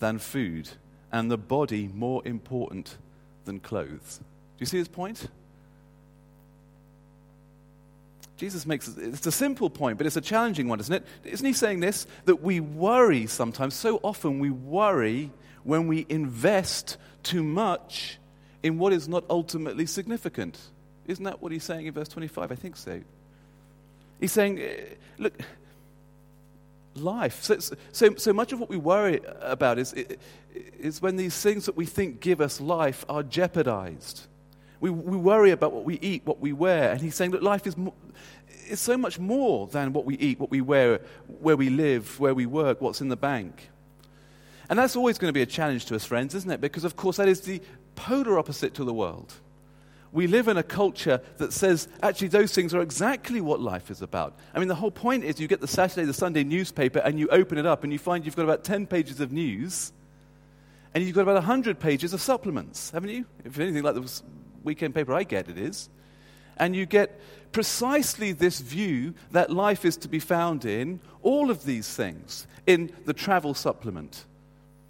than 0.00 0.18
food, 0.18 0.68
and 1.10 1.30
the 1.30 1.38
body 1.38 1.88
more 1.88 2.20
important 2.26 2.98
than 3.48 3.58
clothes. 3.58 4.20
Do 4.20 4.60
you 4.60 4.66
see 4.66 4.78
his 4.78 4.86
point? 4.86 5.26
Jesus 8.36 8.66
makes 8.66 8.86
it's 8.86 9.26
a 9.26 9.32
simple 9.32 9.68
point, 9.68 9.98
but 9.98 10.06
it's 10.06 10.16
a 10.16 10.20
challenging 10.20 10.68
one, 10.68 10.78
isn't 10.78 10.94
it? 10.94 11.04
Isn't 11.24 11.44
he 11.44 11.52
saying 11.52 11.80
this? 11.80 12.06
That 12.26 12.40
we 12.40 12.60
worry 12.60 13.26
sometimes, 13.26 13.74
so 13.74 13.98
often 14.04 14.38
we 14.38 14.50
worry 14.50 15.32
when 15.64 15.88
we 15.88 16.06
invest 16.08 16.98
too 17.24 17.42
much 17.42 18.18
in 18.62 18.78
what 18.78 18.92
is 18.92 19.08
not 19.08 19.24
ultimately 19.28 19.86
significant. 19.86 20.58
Isn't 21.06 21.24
that 21.24 21.42
what 21.42 21.50
he's 21.50 21.64
saying 21.64 21.86
in 21.86 21.94
verse 21.94 22.08
25? 22.08 22.52
I 22.52 22.54
think 22.54 22.76
so. 22.76 23.00
He's 24.20 24.32
saying, 24.32 24.60
eh, 24.60 24.94
look, 25.18 25.32
life. 26.98 27.42
So, 27.42 27.58
so, 27.92 28.14
so 28.16 28.32
much 28.32 28.52
of 28.52 28.60
what 28.60 28.68
we 28.68 28.76
worry 28.76 29.20
about 29.40 29.78
is, 29.78 29.94
is 30.54 31.02
when 31.02 31.16
these 31.16 31.40
things 31.40 31.66
that 31.66 31.76
we 31.76 31.86
think 31.86 32.20
give 32.20 32.40
us 32.40 32.60
life 32.60 33.04
are 33.08 33.22
jeopardized. 33.22 34.26
We, 34.80 34.90
we 34.90 35.16
worry 35.16 35.50
about 35.50 35.72
what 35.72 35.84
we 35.84 35.98
eat, 36.00 36.22
what 36.24 36.40
we 36.40 36.52
wear. 36.52 36.92
And 36.92 37.00
he's 37.00 37.14
saying 37.14 37.32
that 37.32 37.42
life 37.42 37.66
is, 37.66 37.74
is 38.68 38.80
so 38.80 38.96
much 38.96 39.18
more 39.18 39.66
than 39.66 39.92
what 39.92 40.04
we 40.04 40.16
eat, 40.18 40.38
what 40.38 40.50
we 40.50 40.60
wear, 40.60 41.00
where 41.40 41.56
we 41.56 41.70
live, 41.70 42.18
where 42.20 42.34
we 42.34 42.46
work, 42.46 42.80
what's 42.80 43.00
in 43.00 43.08
the 43.08 43.16
bank. 43.16 43.70
And 44.70 44.78
that's 44.78 44.96
always 44.96 45.18
going 45.18 45.30
to 45.30 45.34
be 45.34 45.42
a 45.42 45.46
challenge 45.46 45.86
to 45.86 45.96
us, 45.96 46.04
friends, 46.04 46.34
isn't 46.34 46.50
it? 46.50 46.60
Because, 46.60 46.84
of 46.84 46.94
course, 46.94 47.16
that 47.16 47.28
is 47.28 47.40
the 47.40 47.60
polar 47.96 48.38
opposite 48.38 48.74
to 48.74 48.84
the 48.84 48.92
world 48.92 49.34
we 50.12 50.26
live 50.26 50.48
in 50.48 50.56
a 50.56 50.62
culture 50.62 51.20
that 51.36 51.52
says 51.52 51.88
actually 52.02 52.28
those 52.28 52.54
things 52.54 52.72
are 52.74 52.80
exactly 52.80 53.40
what 53.40 53.60
life 53.60 53.90
is 53.90 54.02
about. 54.02 54.38
I 54.54 54.58
mean, 54.58 54.68
the 54.68 54.74
whole 54.74 54.90
point 54.90 55.24
is 55.24 55.40
you 55.40 55.48
get 55.48 55.60
the 55.60 55.68
Saturday, 55.68 56.06
the 56.06 56.14
Sunday 56.14 56.44
newspaper, 56.44 57.00
and 57.00 57.18
you 57.18 57.28
open 57.28 57.58
it 57.58 57.66
up 57.66 57.84
and 57.84 57.92
you 57.92 57.98
find 57.98 58.24
you've 58.24 58.36
got 58.36 58.44
about 58.44 58.64
10 58.64 58.86
pages 58.86 59.20
of 59.20 59.32
news, 59.32 59.92
and 60.94 61.04
you've 61.04 61.14
got 61.14 61.22
about 61.22 61.34
100 61.34 61.78
pages 61.78 62.12
of 62.12 62.20
supplements, 62.20 62.90
haven't 62.90 63.10
you? 63.10 63.26
If 63.44 63.58
anything 63.58 63.82
like 63.82 63.94
the 63.94 64.22
weekend 64.64 64.94
paper 64.94 65.12
I 65.12 65.24
get, 65.24 65.48
it 65.48 65.58
is. 65.58 65.88
And 66.56 66.74
you 66.74 66.86
get 66.86 67.20
precisely 67.52 68.32
this 68.32 68.60
view 68.60 69.14
that 69.30 69.50
life 69.50 69.84
is 69.84 69.96
to 69.98 70.08
be 70.08 70.18
found 70.18 70.64
in 70.64 71.00
all 71.22 71.50
of 71.50 71.64
these 71.64 71.94
things. 71.94 72.46
In 72.66 72.90
the 73.04 73.12
travel 73.12 73.54
supplement, 73.54 74.24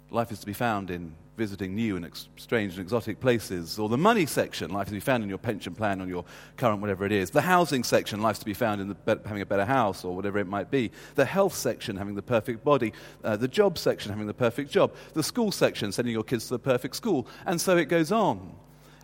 life 0.09 0.31
is 0.31 0.39
to 0.39 0.45
be 0.45 0.53
found 0.53 0.89
in 0.89 1.13
visiting 1.39 1.73
new 1.73 1.95
and 1.95 2.05
ex- 2.05 2.27
strange 2.35 2.73
and 2.73 2.81
exotic 2.81 3.21
places. 3.21 3.79
Or 3.79 3.87
the 3.87 3.97
money 3.97 4.25
section, 4.25 4.69
life 4.71 4.87
to 4.87 4.93
be 4.93 4.99
found 4.99 5.23
in 5.23 5.29
your 5.29 5.37
pension 5.37 5.73
plan 5.73 6.01
or 6.01 6.05
your 6.05 6.25
current 6.57 6.81
whatever 6.81 7.05
it 7.05 7.13
is. 7.13 7.31
The 7.31 7.41
housing 7.41 7.85
section, 7.85 8.21
life 8.21 8.39
to 8.39 8.45
be 8.45 8.53
found 8.53 8.81
in 8.81 8.91
be- 8.93 9.23
having 9.25 9.41
a 9.41 9.45
better 9.45 9.65
house 9.65 10.03
or 10.03 10.13
whatever 10.13 10.37
it 10.37 10.47
might 10.47 10.69
be. 10.69 10.91
The 11.15 11.23
health 11.23 11.55
section, 11.55 11.95
having 11.95 12.15
the 12.15 12.21
perfect 12.21 12.65
body. 12.65 12.91
Uh, 13.23 13.37
the 13.37 13.47
job 13.47 13.77
section, 13.77 14.11
having 14.11 14.27
the 14.27 14.33
perfect 14.33 14.69
job. 14.69 14.93
The 15.13 15.23
school 15.23 15.51
section, 15.53 15.93
sending 15.93 16.13
your 16.13 16.25
kids 16.25 16.47
to 16.49 16.55
the 16.55 16.59
perfect 16.59 16.97
school. 16.97 17.25
And 17.45 17.59
so 17.59 17.77
it 17.77 17.85
goes 17.85 18.11
on. 18.11 18.53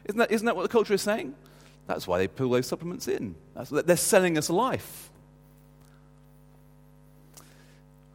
Isn't 0.04 0.20
that, 0.20 0.32
isn't 0.32 0.46
that 0.46 0.58
what 0.58 0.64
the 0.64 0.70
culture 0.70 0.94
is 0.94 1.02
saying? 1.02 1.34
That's 1.88 2.06
why 2.06 2.18
they 2.18 2.28
pull 2.28 2.50
those 2.50 2.68
supplements 2.68 3.08
in. 3.08 3.36
That's, 3.56 3.70
they're 3.70 3.96
selling 3.96 4.38
us 4.38 4.50
life. 4.50 5.10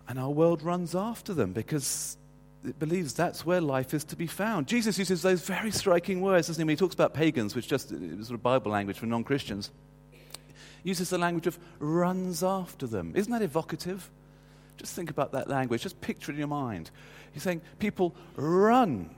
And 0.09 0.19
our 0.19 0.31
world 0.31 0.63
runs 0.63 0.95
after 0.95 1.33
them 1.33 1.53
because 1.53 2.19
it 2.65 2.79
believes 2.79 3.15
that's 3.15 3.47
where 3.47 3.61
life 3.61 3.95
is 3.95 4.05
to 4.05 4.17
be 4.17 4.27
found. 4.27 4.67
Jesus 4.67 4.99
uses 4.99 5.23
those 5.23 5.41
very 5.43 5.71
striking 5.71 6.21
words, 6.21 6.49
doesn't 6.49 6.61
he? 6.61 6.65
When 6.65 6.73
he 6.73 6.77
talks 6.77 6.95
about 6.95 7.15
pagans, 7.15 7.55
which 7.55 7.69
just 7.69 7.91
is 7.93 8.27
sort 8.27 8.35
of 8.35 8.43
Bible 8.43 8.71
language 8.71 8.99
for 8.99 9.07
non 9.07 9.25
Christians, 9.25 9.71
uses 10.83 11.11
the 11.11 11.19
language 11.19 11.47
of 11.47 11.59
runs 11.79 12.43
after 12.43 12.87
them. 12.87 13.13
Isn't 13.17 13.33
that 13.33 13.43
evocative? 13.43 14.11
Just 14.77 14.95
think 14.95 15.11
about 15.11 15.33
that 15.33 15.49
language. 15.49 15.83
Just 15.83 16.01
picture 16.01 16.33
it 16.33 16.35
in 16.35 16.39
your 16.39 16.49
mind. 16.49 16.91
He's 17.33 17.43
saying 17.43 17.61
people 17.79 18.15
run 18.37 19.11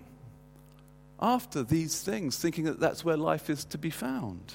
after 1.20 1.62
these 1.62 2.02
things, 2.02 2.37
thinking 2.37 2.64
that 2.64 2.80
that's 2.80 3.04
where 3.04 3.16
life 3.16 3.49
is 3.49 3.64
to 3.66 3.78
be 3.78 3.90
found. 3.90 4.52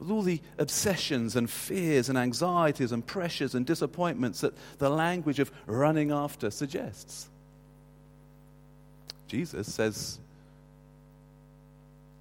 With 0.00 0.10
all 0.10 0.22
the 0.22 0.40
obsessions 0.58 1.36
and 1.36 1.48
fears 1.48 2.08
and 2.08 2.18
anxieties 2.18 2.90
and 2.90 3.06
pressures 3.06 3.54
and 3.54 3.64
disappointments 3.64 4.40
that 4.40 4.54
the 4.78 4.90
language 4.90 5.38
of 5.38 5.52
running 5.66 6.10
after 6.10 6.50
suggests. 6.50 7.28
Jesus 9.28 9.72
says, 9.72 10.18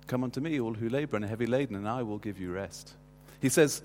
Come 0.06 0.24
unto 0.24 0.42
me, 0.42 0.60
all 0.60 0.74
who 0.74 0.90
labor 0.90 1.16
and 1.16 1.26
are 1.26 1.30
heavy 1.30 1.46
laden, 1.46 1.76
and 1.76 1.88
I 1.88 2.04
will 2.04 2.18
give 2.18 2.40
you 2.40 2.52
rest. 2.52 2.94
He 3.42 3.50
says, 3.50 3.82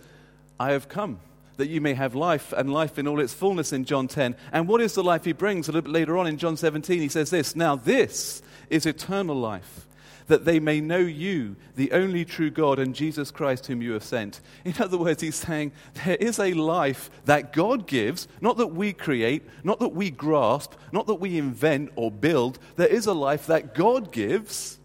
I 0.59 0.73
have 0.73 0.89
come 0.89 1.21
that 1.57 1.69
you 1.69 1.81
may 1.81 1.95
have 1.95 2.15
life 2.15 2.53
and 2.53 2.73
life 2.73 2.99
in 2.99 3.07
all 3.07 3.21
its 3.21 3.33
fullness 3.35 3.73
in 3.73 3.85
John 3.85 4.09
10. 4.09 4.35
And 4.53 4.67
what 4.67 4.81
is 4.81 4.95
the 4.95 5.05
life 5.05 5.25
he 5.25 5.33
brings? 5.33 5.69
A 5.69 5.73
little 5.73 5.83
bit 5.83 5.93
later 5.93 6.19
on 6.19 6.27
in 6.27 6.39
John 6.39 6.57
17, 6.57 7.01
he 7.01 7.09
says 7.09 7.31
this 7.31 7.55
Now, 7.55 7.77
this 7.77 8.43
is 8.71 8.87
eternal 8.87 9.37
life, 9.37 9.87
that 10.26 10.45
they 10.45 10.59
may 10.59 10.81
know 10.81 10.99
you, 10.99 11.57
the 11.76 11.93
only 11.93 12.25
true 12.25 12.50
God, 12.50 12.78
and 12.78 12.95
Jesus 12.95 13.31
Christ, 13.31 13.66
whom 13.66 13.83
you 13.83 13.93
have 13.93 14.04
sent. 14.04 14.40
In 14.64 14.75
other 14.78 14.99
words, 14.99 15.23
he's 15.23 15.35
saying 15.35 15.73
there 16.04 16.16
is 16.16 16.38
a 16.38 16.54
life 16.54 17.11
that 17.25 17.52
God 17.52 17.87
gives, 17.87 18.28
not 18.40 18.57
that 18.57 18.69
we 18.69 18.93
create, 18.93 19.43
not 19.62 19.78
that 19.81 19.88
we 19.88 20.11
grasp, 20.11 20.73
not 20.93 21.07
that 21.07 21.14
we 21.16 21.38
invent 21.38 21.90
or 21.97 22.11
build. 22.11 22.59
There 22.76 22.87
is 22.87 23.07
a 23.07 23.14
life 23.14 23.47
that 23.47 23.75
God 23.75 24.12
gives. 24.12 24.78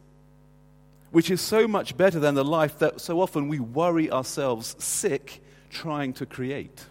Which 1.12 1.32
is 1.32 1.42
so 1.42 1.68
much 1.68 1.98
better 1.98 2.20
than 2.20 2.36
the 2.36 2.46
life 2.46 2.78
that 2.80 3.02
so 3.02 3.20
often 3.20 3.48
we 3.48 3.60
worry 3.60 4.12
ourselves 4.12 4.76
sick 4.78 5.42
trying 5.72 6.14
to 6.14 6.28
create. 6.28 6.86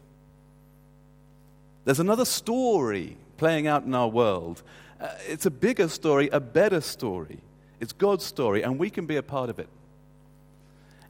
There's 1.85 2.00
another 2.00 2.25
story 2.25 3.17
playing 3.37 3.69
out 3.69 3.85
in 3.85 3.95
our 3.95 4.09
world 4.09 4.64
uh, 5.00 5.09
it's 5.28 5.47
a 5.47 5.50
bigger 5.50 5.88
story, 5.88 6.28
a 6.33 6.40
better 6.40 6.81
story. 6.81 7.38
It's 7.81 7.93
God's 7.93 8.25
story, 8.25 8.63
and 8.63 8.79
we 8.79 8.91
can 8.91 9.07
be 9.07 9.17
a 9.17 9.23
part 9.23 9.51
of 9.51 9.59
it. 9.59 9.69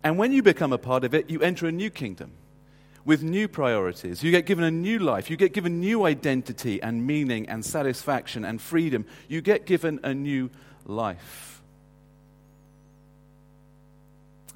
And 0.02 0.18
when 0.18 0.32
you 0.32 0.42
become 0.42 0.72
a 0.72 0.78
part 0.78 1.04
of 1.04 1.14
it, 1.14 1.28
you 1.30 1.40
enter 1.40 1.66
a 1.66 1.72
new 1.72 1.90
kingdom 1.90 2.32
with 3.04 3.22
new 3.22 3.48
priorities. 3.48 4.22
You 4.22 4.30
get 4.30 4.46
given 4.46 4.64
a 4.64 4.70
new 4.70 4.98
life. 4.98 5.30
You 5.30 5.36
get 5.36 5.52
given 5.52 5.80
new 5.80 6.04
identity 6.04 6.80
and 6.82 7.06
meaning 7.06 7.48
and 7.48 7.64
satisfaction 7.64 8.44
and 8.44 8.60
freedom. 8.60 9.06
You 9.28 9.40
get 9.40 9.64
given 9.64 9.98
a 10.02 10.12
new 10.12 10.50
life. 10.84 11.62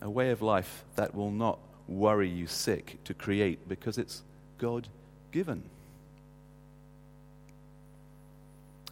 A 0.00 0.10
way 0.10 0.30
of 0.30 0.42
life 0.42 0.84
that 0.96 1.14
will 1.14 1.30
not 1.30 1.58
worry 1.88 2.28
you 2.28 2.46
sick 2.46 2.98
to 3.04 3.14
create 3.14 3.68
because 3.68 3.98
it's 3.98 4.22
God 4.58 4.86
given. 5.30 5.62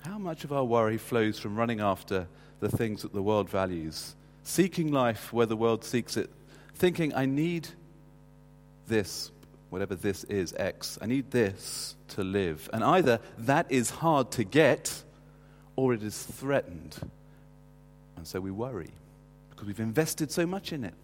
How 0.05 0.19
much 0.19 0.45
of 0.45 0.53
our 0.53 0.65
worry 0.65 0.97
flows 0.97 1.39
from 1.39 1.57
running 1.57 1.81
after 1.81 2.27
the 2.61 2.69
things 2.69 3.03
that 3.03 3.13
the 3.13 3.23
world 3.23 3.49
values, 3.49 4.15
seeking 4.43 4.93
life 4.93 5.33
where 5.33 5.47
the 5.47 5.57
world 5.57 5.85
seeks 5.85 6.17
it, 6.17 6.31
thinking, 6.75 7.15
I 7.15 7.27
need 7.27 7.69
this, 8.87 9.31
whatever 9.71 9.95
this 9.95 10.25
is, 10.25 10.55
X, 10.57 10.99
I 11.01 11.07
need 11.07 11.31
this 11.31 11.97
to 12.09 12.23
live. 12.23 12.69
And 12.73 12.85
either 12.85 13.21
that 13.39 13.67
is 13.71 13.91
hard 13.91 14.31
to 14.33 14.45
get 14.45 15.03
or 15.77 15.95
it 15.95 16.03
is 16.03 16.23
threatened. 16.23 16.97
And 18.17 18.27
so 18.27 18.41
we 18.41 18.51
worry 18.51 18.91
because 19.51 19.67
we've 19.67 19.81
invested 19.81 20.31
so 20.31 20.47
much 20.47 20.73
in 20.73 20.85
it. 20.85 20.95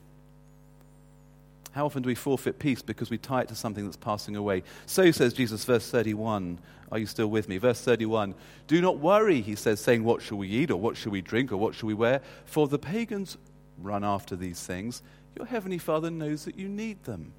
How 1.77 1.85
often 1.85 2.03
do 2.03 2.07
we 2.07 2.15
forfeit 2.15 2.59
peace 2.59 2.81
because 2.81 3.11
we 3.11 3.19
tie 3.19 3.43
it 3.43 3.49
to 3.49 3.55
something 3.55 3.85
that's 3.85 3.99
passing 3.99 4.35
away? 4.35 4.63
So 4.87 5.11
says 5.11 5.35
Jesus, 5.35 5.63
verse 5.67 5.87
31. 5.91 6.59
Are 6.91 6.99
you 6.99 7.05
still 7.05 7.27
with 7.27 7.51
me? 7.51 7.59
Verse 7.59 7.83
31. 7.83 8.35
Do 8.67 8.81
not 8.81 8.99
worry, 8.99 9.43
he 9.43 9.57
says, 9.57 9.79
saying, 9.79 10.03
What 10.03 10.23
shall 10.23 10.39
we 10.39 10.49
eat, 10.49 10.71
or 10.71 10.81
what 10.81 10.97
shall 10.97 11.13
we 11.13 11.21
drink, 11.21 11.53
or 11.53 11.59
what 11.59 11.75
shall 11.75 11.89
we 11.89 11.93
wear? 11.93 12.23
For 12.47 12.67
the 12.67 12.79
pagans 12.79 13.37
run 13.77 14.05
after 14.05 14.37
these 14.37 14.59
things. 14.63 15.03
Your 15.37 15.45
heavenly 15.45 15.77
Father 15.77 16.11
knows 16.11 16.47
that 16.47 16.59
you 16.59 16.67
need 16.67 17.05
them. 17.05 17.35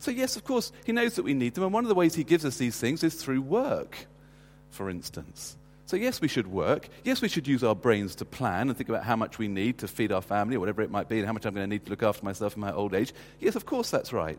So, 0.00 0.10
yes, 0.10 0.34
of 0.34 0.42
course, 0.42 0.72
he 0.84 0.90
knows 0.90 1.14
that 1.14 1.22
we 1.22 1.32
need 1.32 1.54
them. 1.54 1.62
And 1.62 1.72
one 1.72 1.84
of 1.84 1.88
the 1.88 1.94
ways 1.94 2.16
he 2.16 2.24
gives 2.24 2.44
us 2.44 2.56
these 2.56 2.76
things 2.76 3.04
is 3.04 3.14
through 3.14 3.42
work, 3.42 4.08
for 4.70 4.90
instance. 4.90 5.56
So, 5.88 5.96
yes, 5.96 6.20
we 6.20 6.28
should 6.28 6.48
work. 6.48 6.90
Yes, 7.02 7.22
we 7.22 7.28
should 7.28 7.48
use 7.48 7.64
our 7.64 7.74
brains 7.74 8.14
to 8.16 8.26
plan 8.26 8.68
and 8.68 8.76
think 8.76 8.90
about 8.90 9.04
how 9.04 9.16
much 9.16 9.38
we 9.38 9.48
need 9.48 9.78
to 9.78 9.88
feed 9.88 10.12
our 10.12 10.20
family 10.20 10.54
or 10.54 10.60
whatever 10.60 10.82
it 10.82 10.90
might 10.90 11.08
be 11.08 11.16
and 11.16 11.26
how 11.26 11.32
much 11.32 11.46
I'm 11.46 11.54
going 11.54 11.64
to 11.64 11.74
need 11.74 11.86
to 11.86 11.90
look 11.90 12.02
after 12.02 12.26
myself 12.26 12.56
in 12.56 12.60
my 12.60 12.70
old 12.70 12.92
age. 12.92 13.14
Yes, 13.40 13.56
of 13.56 13.64
course, 13.64 13.90
that's 13.90 14.12
right. 14.12 14.38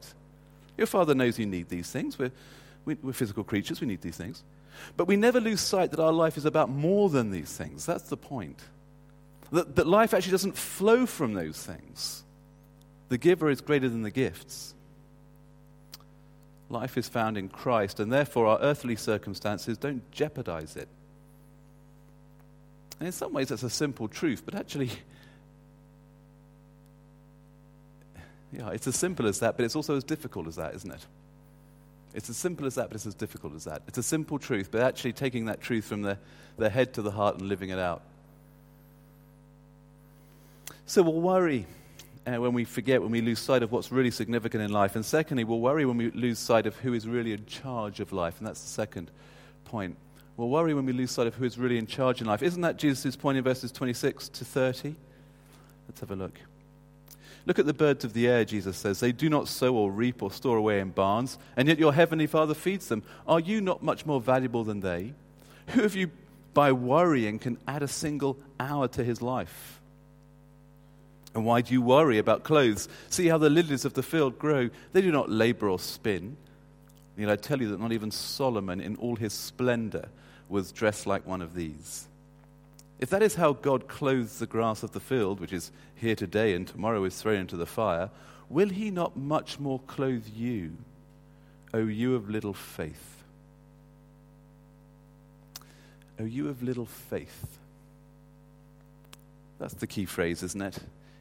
Your 0.77 0.85
father 0.85 1.15
knows 1.15 1.39
you 1.39 1.47
need 1.47 1.67
these 1.67 1.89
things. 1.89 2.19
We're, 2.19 2.31
we, 2.85 2.97
are 3.03 3.13
physical 3.13 3.43
creatures, 3.43 3.81
we 3.81 3.87
need 3.87 4.03
these 4.03 4.15
things. 4.15 4.43
But 4.95 5.07
we 5.07 5.15
never 5.15 5.41
lose 5.41 5.59
sight 5.59 5.89
that 5.89 5.99
our 5.99 6.11
life 6.11 6.37
is 6.37 6.45
about 6.45 6.69
more 6.69 7.09
than 7.09 7.31
these 7.31 7.51
things. 7.51 7.83
That's 7.83 8.09
the 8.09 8.15
point. 8.15 8.59
That, 9.51 9.75
that 9.75 9.87
life 9.87 10.13
actually 10.13 10.33
doesn't 10.33 10.55
flow 10.55 11.07
from 11.07 11.33
those 11.33 11.57
things. 11.57 12.23
The 13.07 13.17
giver 13.17 13.49
is 13.49 13.59
greater 13.59 13.89
than 13.89 14.03
the 14.03 14.11
gifts. 14.11 14.75
Life 16.69 16.95
is 16.95 17.09
found 17.09 17.39
in 17.39 17.49
Christ, 17.49 17.99
and 17.99 18.13
therefore 18.13 18.45
our 18.45 18.59
earthly 18.59 18.95
circumstances 18.95 19.79
don't 19.79 20.11
jeopardize 20.11 20.75
it. 20.75 20.89
And 22.99 23.07
in 23.07 23.11
some 23.11 23.33
ways, 23.33 23.49
that's 23.49 23.63
a 23.63 23.69
simple 23.69 24.07
truth, 24.07 24.43
but 24.45 24.55
actually, 24.55 24.89
yeah, 28.51 28.69
it's 28.71 28.87
as 28.87 28.95
simple 28.95 29.27
as 29.27 29.39
that, 29.39 29.55
but 29.55 29.65
it's 29.65 29.75
also 29.75 29.95
as 29.95 30.03
difficult 30.03 30.47
as 30.47 30.57
that, 30.57 30.75
isn't 30.75 30.91
it? 30.91 31.05
It's 32.13 32.29
as 32.29 32.37
simple 32.37 32.65
as 32.65 32.75
that, 32.75 32.89
but 32.89 32.95
it's 32.95 33.05
as 33.05 33.15
difficult 33.15 33.53
as 33.55 33.65
that. 33.65 33.83
It's 33.87 33.97
a 33.97 34.03
simple 34.03 34.39
truth, 34.39 34.69
but 34.71 34.81
actually 34.81 35.13
taking 35.13 35.45
that 35.45 35.61
truth 35.61 35.85
from 35.85 36.01
the, 36.01 36.17
the 36.57 36.69
head 36.69 36.93
to 36.95 37.01
the 37.01 37.11
heart 37.11 37.37
and 37.37 37.47
living 37.47 37.69
it 37.69 37.79
out. 37.79 38.01
So 40.85 41.03
we'll 41.03 41.21
worry 41.21 41.67
uh, 42.25 42.41
when 42.41 42.53
we 42.53 42.65
forget, 42.65 43.01
when 43.01 43.11
we 43.11 43.21
lose 43.21 43.39
sight 43.39 43.61
of 43.61 43.71
what's 43.71 43.91
really 43.91 44.09
significant 44.09 44.63
in 44.63 44.71
life. 44.71 44.95
And 44.95 45.05
secondly, 45.05 45.43
we'll 45.43 45.59
worry 45.59 45.85
when 45.85 45.97
we 45.97 46.09
lose 46.11 46.39
sight 46.39 46.65
of 46.65 46.75
who 46.77 46.93
is 46.93 47.07
really 47.07 47.31
in 47.31 47.45
charge 47.45 47.99
of 47.99 48.11
life. 48.11 48.39
And 48.39 48.47
that's 48.47 48.61
the 48.61 48.69
second 48.69 49.11
point. 49.65 49.95
We'll 50.39 50.47
worry 50.47 50.73
when 50.73 50.85
we 50.85 50.93
lose 50.93 51.11
sight 51.11 51.27
of 51.27 51.35
who 51.35 51.43
is 51.43 51.57
really 51.57 51.77
in 51.77 51.85
charge 51.85 52.21
in 52.21 52.27
life. 52.27 52.41
Isn't 52.41 52.61
that 52.61 52.77
Jesus' 52.77 53.17
point 53.17 53.37
in 53.37 53.43
verses 53.43 53.73
26 53.73 54.29
to 54.29 54.45
30? 54.45 54.95
Let's 55.85 55.99
have 55.99 56.11
a 56.11 56.15
look. 56.15 56.39
Look 57.45 57.59
at 57.59 57.65
the 57.65 57.73
birds 57.73 58.05
of 58.05 58.13
the 58.13 58.25
air, 58.29 58.45
Jesus 58.45 58.77
says. 58.77 59.01
They 59.01 59.11
do 59.11 59.29
not 59.29 59.49
sow 59.49 59.75
or 59.75 59.91
reap 59.91 60.23
or 60.23 60.31
store 60.31 60.55
away 60.55 60.79
in 60.79 60.91
barns, 60.91 61.37
and 61.57 61.67
yet 61.67 61.77
your 61.77 61.93
heavenly 61.93 62.25
Father 62.25 62.53
feeds 62.53 62.87
them. 62.87 63.03
Are 63.27 63.41
you 63.41 63.59
not 63.59 63.83
much 63.83 64.05
more 64.05 64.21
valuable 64.21 64.63
than 64.63 64.79
they? 64.79 65.13
Who 65.71 65.83
of 65.83 65.93
you, 65.93 66.09
by 66.53 66.71
worrying, 66.71 67.37
can 67.37 67.57
add 67.67 67.83
a 67.83 67.89
single 67.89 68.37
hour 68.61 68.87
to 68.87 69.03
his 69.03 69.21
life? 69.21 69.81
And 71.35 71.43
why 71.43 71.59
do 71.59 71.73
you 71.73 71.81
worry 71.81 72.17
about 72.17 72.45
clothes? 72.45 72.87
See 73.09 73.27
how 73.27 73.39
the 73.39 73.49
lilies 73.49 73.83
of 73.83 73.93
the 73.93 74.03
field 74.03 74.39
grow. 74.39 74.69
They 74.93 75.01
do 75.01 75.11
not 75.11 75.29
labor 75.29 75.67
or 75.67 75.79
spin. 75.79 76.37
Yet 77.17 77.29
I 77.29 77.35
tell 77.35 77.61
you 77.61 77.71
that 77.71 77.81
not 77.81 77.91
even 77.91 78.09
Solomon, 78.09 78.79
in 78.79 78.95
all 78.95 79.17
his 79.17 79.33
splendor, 79.33 80.07
was 80.49 80.71
dressed 80.71 81.07
like 81.07 81.25
one 81.25 81.41
of 81.41 81.53
these. 81.53 82.07
If 82.99 83.09
that 83.11 83.23
is 83.23 83.35
how 83.35 83.53
God 83.53 83.87
clothes 83.87 84.39
the 84.39 84.45
grass 84.45 84.83
of 84.83 84.91
the 84.91 84.99
field, 84.99 85.39
which 85.39 85.53
is 85.53 85.71
here 85.95 86.15
today 86.15 86.53
and 86.53 86.67
tomorrow 86.67 87.03
is 87.05 87.21
thrown 87.21 87.39
into 87.39 87.55
the 87.55 87.65
fire, 87.65 88.09
will 88.49 88.69
he 88.69 88.91
not 88.91 89.15
much 89.15 89.59
more 89.59 89.79
clothe 89.87 90.27
you, 90.35 90.73
O 91.73 91.77
you 91.77 92.15
of 92.15 92.29
little 92.29 92.53
faith? 92.53 93.23
O 96.19 96.25
you 96.25 96.49
of 96.49 96.61
little 96.61 96.85
faith. 96.85 97.57
That's 99.59 99.75
the 99.75 99.87
key 99.87 100.05
phrase, 100.05 100.43
isn't 100.43 100.61
it? 100.61 100.79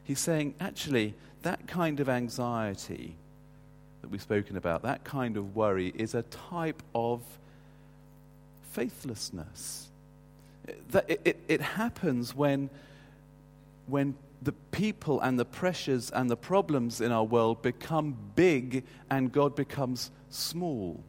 he's 0.09 0.19
saying, 0.19 0.55
actually, 0.59 1.13
that 1.43 1.67
kind 1.67 1.99
of 1.99 2.09
anxiety 2.09 3.15
that 4.01 4.09
we've 4.09 4.23
spoken 4.23 4.57
about, 4.57 4.81
that 4.81 5.03
kind 5.03 5.37
of 5.37 5.55
worry, 5.55 5.93
is 5.95 6.15
a 6.15 6.23
type 6.23 6.81
of 6.95 7.21
faithlessness. 8.71 9.89
It, 11.07 11.21
it, 11.25 11.39
it 11.47 11.61
happens 11.61 12.35
when, 12.35 12.69
when 13.87 14.15
the 14.41 14.51
people 14.71 15.19
and 15.21 15.39
the 15.39 15.45
pressures 15.45 16.11
and 16.11 16.29
the 16.29 16.37
problems 16.37 17.01
in 17.01 17.11
our 17.11 17.23
world 17.23 17.61
become 17.61 18.15
big 18.35 18.83
and 19.09 19.31
God 19.31 19.55
becomes 19.55 20.11
small. 20.29 21.03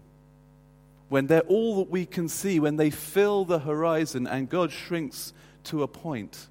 When 1.09 1.27
they're 1.27 1.41
all 1.41 1.77
that 1.79 1.91
we 1.91 2.07
can 2.07 2.29
see, 2.29 2.61
when 2.61 2.77
they 2.77 2.91
fill 2.91 3.45
the 3.45 3.59
horizon 3.59 4.27
and 4.27 4.49
God 4.49 4.73
shrinks 4.73 5.33
to 5.65 5.83
a 5.83 5.89
point, 5.89 6.47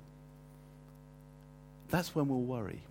that's 1.90 2.14
when 2.14 2.28
we'll 2.28 2.42
worry. 2.42 2.82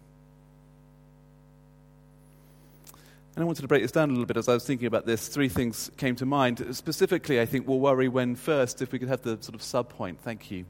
And 3.38 3.44
I 3.44 3.46
wanted 3.46 3.62
to 3.62 3.68
break 3.68 3.82
this 3.82 3.92
down 3.92 4.08
a 4.08 4.12
little 4.12 4.26
bit 4.26 4.36
as 4.36 4.48
I 4.48 4.54
was 4.54 4.64
thinking 4.64 4.88
about 4.88 5.06
this. 5.06 5.28
Three 5.28 5.48
things 5.48 5.92
came 5.96 6.16
to 6.16 6.26
mind. 6.26 6.74
Specifically, 6.74 7.40
I 7.40 7.46
think 7.46 7.68
we'll 7.68 7.78
worry 7.78 8.08
when 8.08 8.34
first, 8.34 8.82
if 8.82 8.90
we 8.90 8.98
could 8.98 9.06
have 9.06 9.22
the 9.22 9.38
sort 9.40 9.54
of 9.54 9.62
sub 9.62 9.90
point. 9.90 10.20
Thank 10.20 10.50
you. 10.50 10.64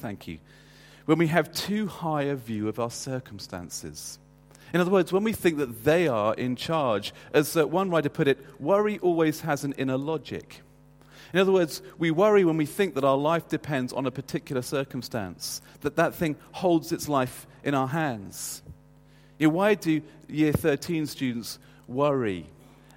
Thank 0.00 0.28
you. 0.28 0.40
When 1.06 1.16
we 1.16 1.28
have 1.28 1.54
too 1.54 1.86
high 1.86 2.24
a 2.24 2.34
view 2.34 2.68
of 2.68 2.78
our 2.78 2.90
circumstances. 2.90 4.18
In 4.74 4.80
other 4.82 4.90
words, 4.90 5.10
when 5.10 5.24
we 5.24 5.32
think 5.32 5.56
that 5.56 5.84
they 5.84 6.06
are 6.06 6.34
in 6.34 6.54
charge, 6.54 7.14
as 7.32 7.56
uh, 7.56 7.66
one 7.66 7.88
writer 7.88 8.10
put 8.10 8.28
it, 8.28 8.38
worry 8.60 8.98
always 8.98 9.40
has 9.40 9.64
an 9.64 9.72
inner 9.78 9.96
logic. 9.96 10.60
In 11.32 11.40
other 11.40 11.52
words, 11.52 11.80
we 11.96 12.10
worry 12.10 12.44
when 12.44 12.58
we 12.58 12.66
think 12.66 12.94
that 12.96 13.04
our 13.04 13.16
life 13.16 13.48
depends 13.48 13.94
on 13.94 14.04
a 14.04 14.10
particular 14.10 14.60
circumstance, 14.60 15.62
that 15.80 15.96
that 15.96 16.14
thing 16.14 16.36
holds 16.52 16.92
its 16.92 17.08
life 17.08 17.46
in 17.64 17.72
our 17.72 17.88
hands. 17.88 18.62
You 19.40 19.46
know, 19.46 19.54
why 19.54 19.74
do 19.74 20.02
year 20.28 20.52
13 20.52 21.06
students 21.06 21.58
worry 21.88 22.44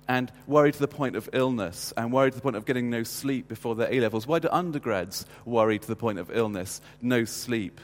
and 0.10 0.30
worry 0.46 0.74
to 0.74 0.80
the 0.80 0.90
point 0.90 1.16
of 1.16 1.30
illness 1.32 1.94
and 1.96 2.12
worry 2.12 2.32
to 2.32 2.36
the 2.36 2.42
point 2.42 2.58
of 2.58 2.66
getting 2.66 2.90
no 2.90 3.04
sleep 3.04 3.48
before 3.48 3.76
their 3.76 3.92
A 3.92 4.02
levels? 4.02 4.28
Why 4.28 4.40
do 4.40 4.50
undergrads 4.52 5.26
worry 5.46 5.80
to 5.80 5.88
the 5.88 5.96
point 5.96 6.20
of 6.20 6.30
illness, 6.30 6.82
no 7.02 7.24
sleep, 7.24 7.80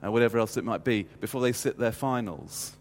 and 0.00 0.14
whatever 0.14 0.38
else 0.38 0.56
it 0.56 0.64
might 0.64 0.82
be 0.82 1.02
before 1.20 1.42
they 1.42 1.52
sit 1.52 1.78
their 1.78 1.92
finals? 1.92 2.74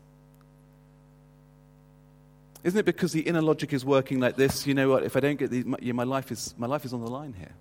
Isn't 2.64 2.80
it 2.80 2.86
because 2.86 3.12
the 3.12 3.24
inner 3.24 3.42
logic 3.42 3.74
is 3.74 3.84
working 3.84 4.22
like 4.22 4.38
this? 4.38 4.66
You 4.66 4.74
know 4.74 4.88
what? 4.88 5.04
If 5.04 5.18
I 5.18 5.20
don't 5.20 5.38
get 5.38 5.52
these, 5.52 5.66
my, 5.66 5.78
my, 5.82 6.04
life 6.04 6.32
is, 6.32 6.56
my 6.58 6.66
life 6.66 6.86
is 6.86 6.94
on 6.94 7.02
the 7.02 7.12
line 7.12 7.34
here. 7.38 7.52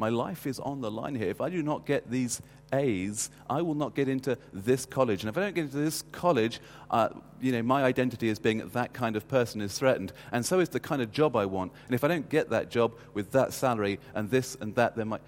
My 0.00 0.08
life 0.08 0.46
is 0.46 0.58
on 0.58 0.80
the 0.80 0.90
line 0.90 1.14
here. 1.14 1.28
If 1.28 1.42
I 1.42 1.50
do 1.50 1.62
not 1.62 1.84
get 1.84 2.10
these 2.10 2.40
A's, 2.72 3.28
I 3.50 3.60
will 3.60 3.74
not 3.74 3.94
get 3.94 4.08
into 4.08 4.38
this 4.50 4.86
college. 4.86 5.22
And 5.22 5.28
if 5.28 5.36
I 5.36 5.42
don't 5.42 5.54
get 5.54 5.64
into 5.64 5.76
this 5.76 6.04
college, 6.10 6.58
uh, 6.90 7.10
you 7.38 7.52
know, 7.52 7.62
my 7.62 7.84
identity 7.84 8.30
as 8.30 8.38
being 8.38 8.66
that 8.70 8.94
kind 8.94 9.14
of 9.14 9.28
person 9.28 9.60
is 9.60 9.78
threatened. 9.78 10.14
And 10.32 10.46
so 10.46 10.58
is 10.58 10.70
the 10.70 10.80
kind 10.80 11.02
of 11.02 11.12
job 11.12 11.36
I 11.36 11.44
want. 11.44 11.72
And 11.84 11.94
if 11.94 12.02
I 12.02 12.08
don't 12.08 12.30
get 12.30 12.48
that 12.48 12.70
job 12.70 12.94
with 13.12 13.32
that 13.32 13.52
salary 13.52 14.00
and 14.14 14.30
this 14.30 14.56
and 14.58 14.74
that, 14.76 14.96
then 14.96 15.08
my. 15.08 15.18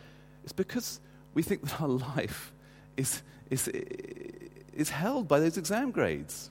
It's 0.43 0.55
because 0.55 1.01
we 1.35 1.43
think 1.43 1.61
that 1.69 1.79
our 1.83 1.89
life 1.89 2.51
is, 2.97 3.23
is, 3.51 3.69
is 3.69 4.89
held 4.89 5.29
by 5.29 5.39
those 5.39 5.59
exam 5.59 5.91
grades. 5.91 6.51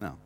Now, 0.00 0.18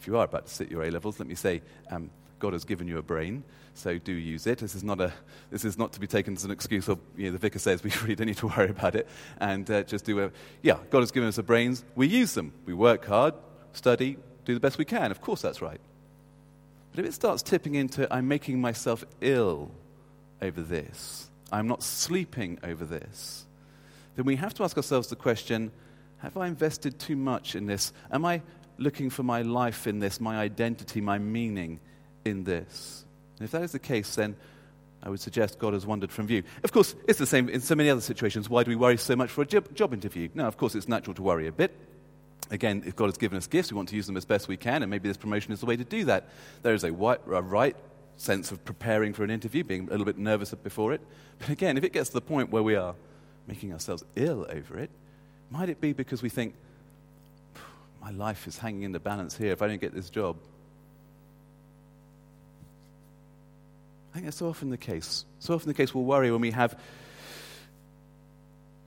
if 0.00 0.08
you 0.08 0.16
are 0.16 0.24
about 0.24 0.48
to 0.48 0.52
sit 0.52 0.72
your 0.72 0.82
A 0.82 0.90
levels, 0.90 1.20
let 1.20 1.28
me 1.28 1.36
say 1.36 1.62
um, 1.88 2.10
God 2.40 2.52
has 2.52 2.64
given 2.64 2.88
you 2.88 2.98
a 2.98 3.02
brain 3.02 3.44
so 3.76 3.98
do 3.98 4.12
use 4.12 4.46
it. 4.46 4.58
This 4.58 4.74
is 4.74 4.82
not, 4.82 5.00
a, 5.00 5.12
this 5.50 5.64
is 5.64 5.76
not 5.76 5.92
to 5.92 6.00
be 6.00 6.06
taken 6.06 6.34
as 6.34 6.44
an 6.44 6.50
excuse 6.50 6.88
of, 6.88 6.98
you 7.16 7.26
know, 7.26 7.32
the 7.32 7.38
vicar 7.38 7.58
says 7.58 7.84
we 7.84 7.90
really 8.02 8.14
don't 8.14 8.26
need 8.26 8.38
to 8.38 8.48
worry 8.48 8.70
about 8.70 8.94
it 8.94 9.06
and 9.38 9.70
uh, 9.70 9.82
just 9.82 10.04
do 10.04 10.24
a, 10.24 10.30
yeah, 10.62 10.78
God 10.90 11.00
has 11.00 11.10
given 11.10 11.28
us 11.28 11.36
the 11.36 11.42
brains, 11.42 11.84
we 11.94 12.06
use 12.06 12.34
them. 12.34 12.52
We 12.64 12.74
work 12.74 13.04
hard, 13.04 13.34
study, 13.72 14.16
do 14.44 14.54
the 14.54 14.60
best 14.60 14.78
we 14.78 14.84
can. 14.84 15.10
Of 15.10 15.20
course 15.20 15.42
that's 15.42 15.60
right. 15.60 15.80
But 16.92 17.00
if 17.00 17.06
it 17.10 17.12
starts 17.12 17.42
tipping 17.42 17.74
into, 17.74 18.12
I'm 18.12 18.26
making 18.26 18.60
myself 18.60 19.04
ill 19.20 19.70
over 20.40 20.62
this, 20.62 21.28
I'm 21.52 21.68
not 21.68 21.82
sleeping 21.82 22.58
over 22.64 22.84
this, 22.84 23.46
then 24.16 24.24
we 24.24 24.36
have 24.36 24.54
to 24.54 24.64
ask 24.64 24.76
ourselves 24.76 25.08
the 25.08 25.16
question 25.16 25.70
have 26.18 26.38
I 26.38 26.46
invested 26.46 26.98
too 26.98 27.14
much 27.14 27.54
in 27.54 27.66
this? 27.66 27.92
Am 28.10 28.24
I 28.24 28.40
looking 28.78 29.10
for 29.10 29.22
my 29.22 29.42
life 29.42 29.86
in 29.86 29.98
this, 29.98 30.18
my 30.18 30.38
identity, 30.38 31.02
my 31.02 31.18
meaning 31.18 31.78
in 32.24 32.44
this? 32.44 33.05
And 33.38 33.44
if 33.44 33.50
that 33.50 33.62
is 33.62 33.72
the 33.72 33.78
case, 33.78 34.14
then 34.14 34.36
I 35.02 35.10
would 35.10 35.20
suggest 35.20 35.58
God 35.58 35.74
has 35.74 35.86
wandered 35.86 36.10
from 36.10 36.26
view. 36.26 36.42
Of 36.64 36.72
course, 36.72 36.94
it's 37.06 37.18
the 37.18 37.26
same 37.26 37.48
in 37.48 37.60
so 37.60 37.74
many 37.74 37.90
other 37.90 38.00
situations. 38.00 38.48
Why 38.48 38.64
do 38.64 38.70
we 38.70 38.76
worry 38.76 38.96
so 38.96 39.14
much 39.14 39.30
for 39.30 39.42
a 39.42 39.46
job, 39.46 39.92
interview? 39.92 40.28
Now, 40.34 40.46
of 40.46 40.56
course, 40.56 40.74
it's 40.74 40.88
natural 40.88 41.14
to 41.14 41.22
worry 41.22 41.46
a 41.46 41.52
bit. 41.52 41.72
Again, 42.50 42.82
if 42.86 42.96
God 42.96 43.06
has 43.06 43.16
given 43.16 43.36
us 43.36 43.46
gifts, 43.46 43.70
we 43.70 43.76
want 43.76 43.88
to 43.90 43.96
use 43.96 44.06
them 44.06 44.16
as 44.16 44.24
best 44.24 44.48
we 44.48 44.56
can, 44.56 44.82
and 44.82 44.90
maybe 44.90 45.08
this 45.08 45.16
promotion 45.16 45.52
is 45.52 45.60
the 45.60 45.66
way 45.66 45.76
to 45.76 45.84
do 45.84 46.04
that. 46.04 46.28
There 46.62 46.74
is 46.74 46.84
a, 46.84 46.92
a 46.92 47.42
right 47.42 47.76
sense 48.16 48.52
of 48.52 48.64
preparing 48.64 49.12
for 49.12 49.24
an 49.24 49.30
interview, 49.30 49.64
being 49.64 49.88
a 49.88 49.90
little 49.90 50.06
bit 50.06 50.16
nervous 50.16 50.54
before 50.54 50.92
it. 50.92 51.00
But 51.38 51.50
again, 51.50 51.76
if 51.76 51.84
it 51.84 51.92
gets 51.92 52.10
to 52.10 52.14
the 52.14 52.20
point 52.20 52.50
where 52.50 52.62
we 52.62 52.76
are 52.76 52.94
making 53.46 53.72
ourselves 53.72 54.04
ill 54.14 54.46
over 54.48 54.78
it, 54.78 54.90
might 55.50 55.68
it 55.68 55.80
be 55.80 55.92
because 55.92 56.22
we 56.22 56.28
think, 56.28 56.54
my 58.00 58.10
life 58.10 58.46
is 58.46 58.58
hanging 58.58 58.82
in 58.82 58.92
the 58.92 59.00
balance 59.00 59.36
here 59.36 59.52
if 59.52 59.62
I 59.62 59.66
don't 59.66 59.80
get 59.80 59.94
this 59.94 60.10
job? 60.10 60.36
I 64.16 64.18
think 64.18 64.28
that's 64.28 64.38
so 64.38 64.48
often 64.48 64.70
the 64.70 64.78
case. 64.78 65.26
So 65.40 65.52
often 65.52 65.68
the 65.68 65.74
case 65.74 65.94
we'll 65.94 66.04
worry 66.04 66.30
when 66.30 66.40
we 66.40 66.52
have 66.52 66.74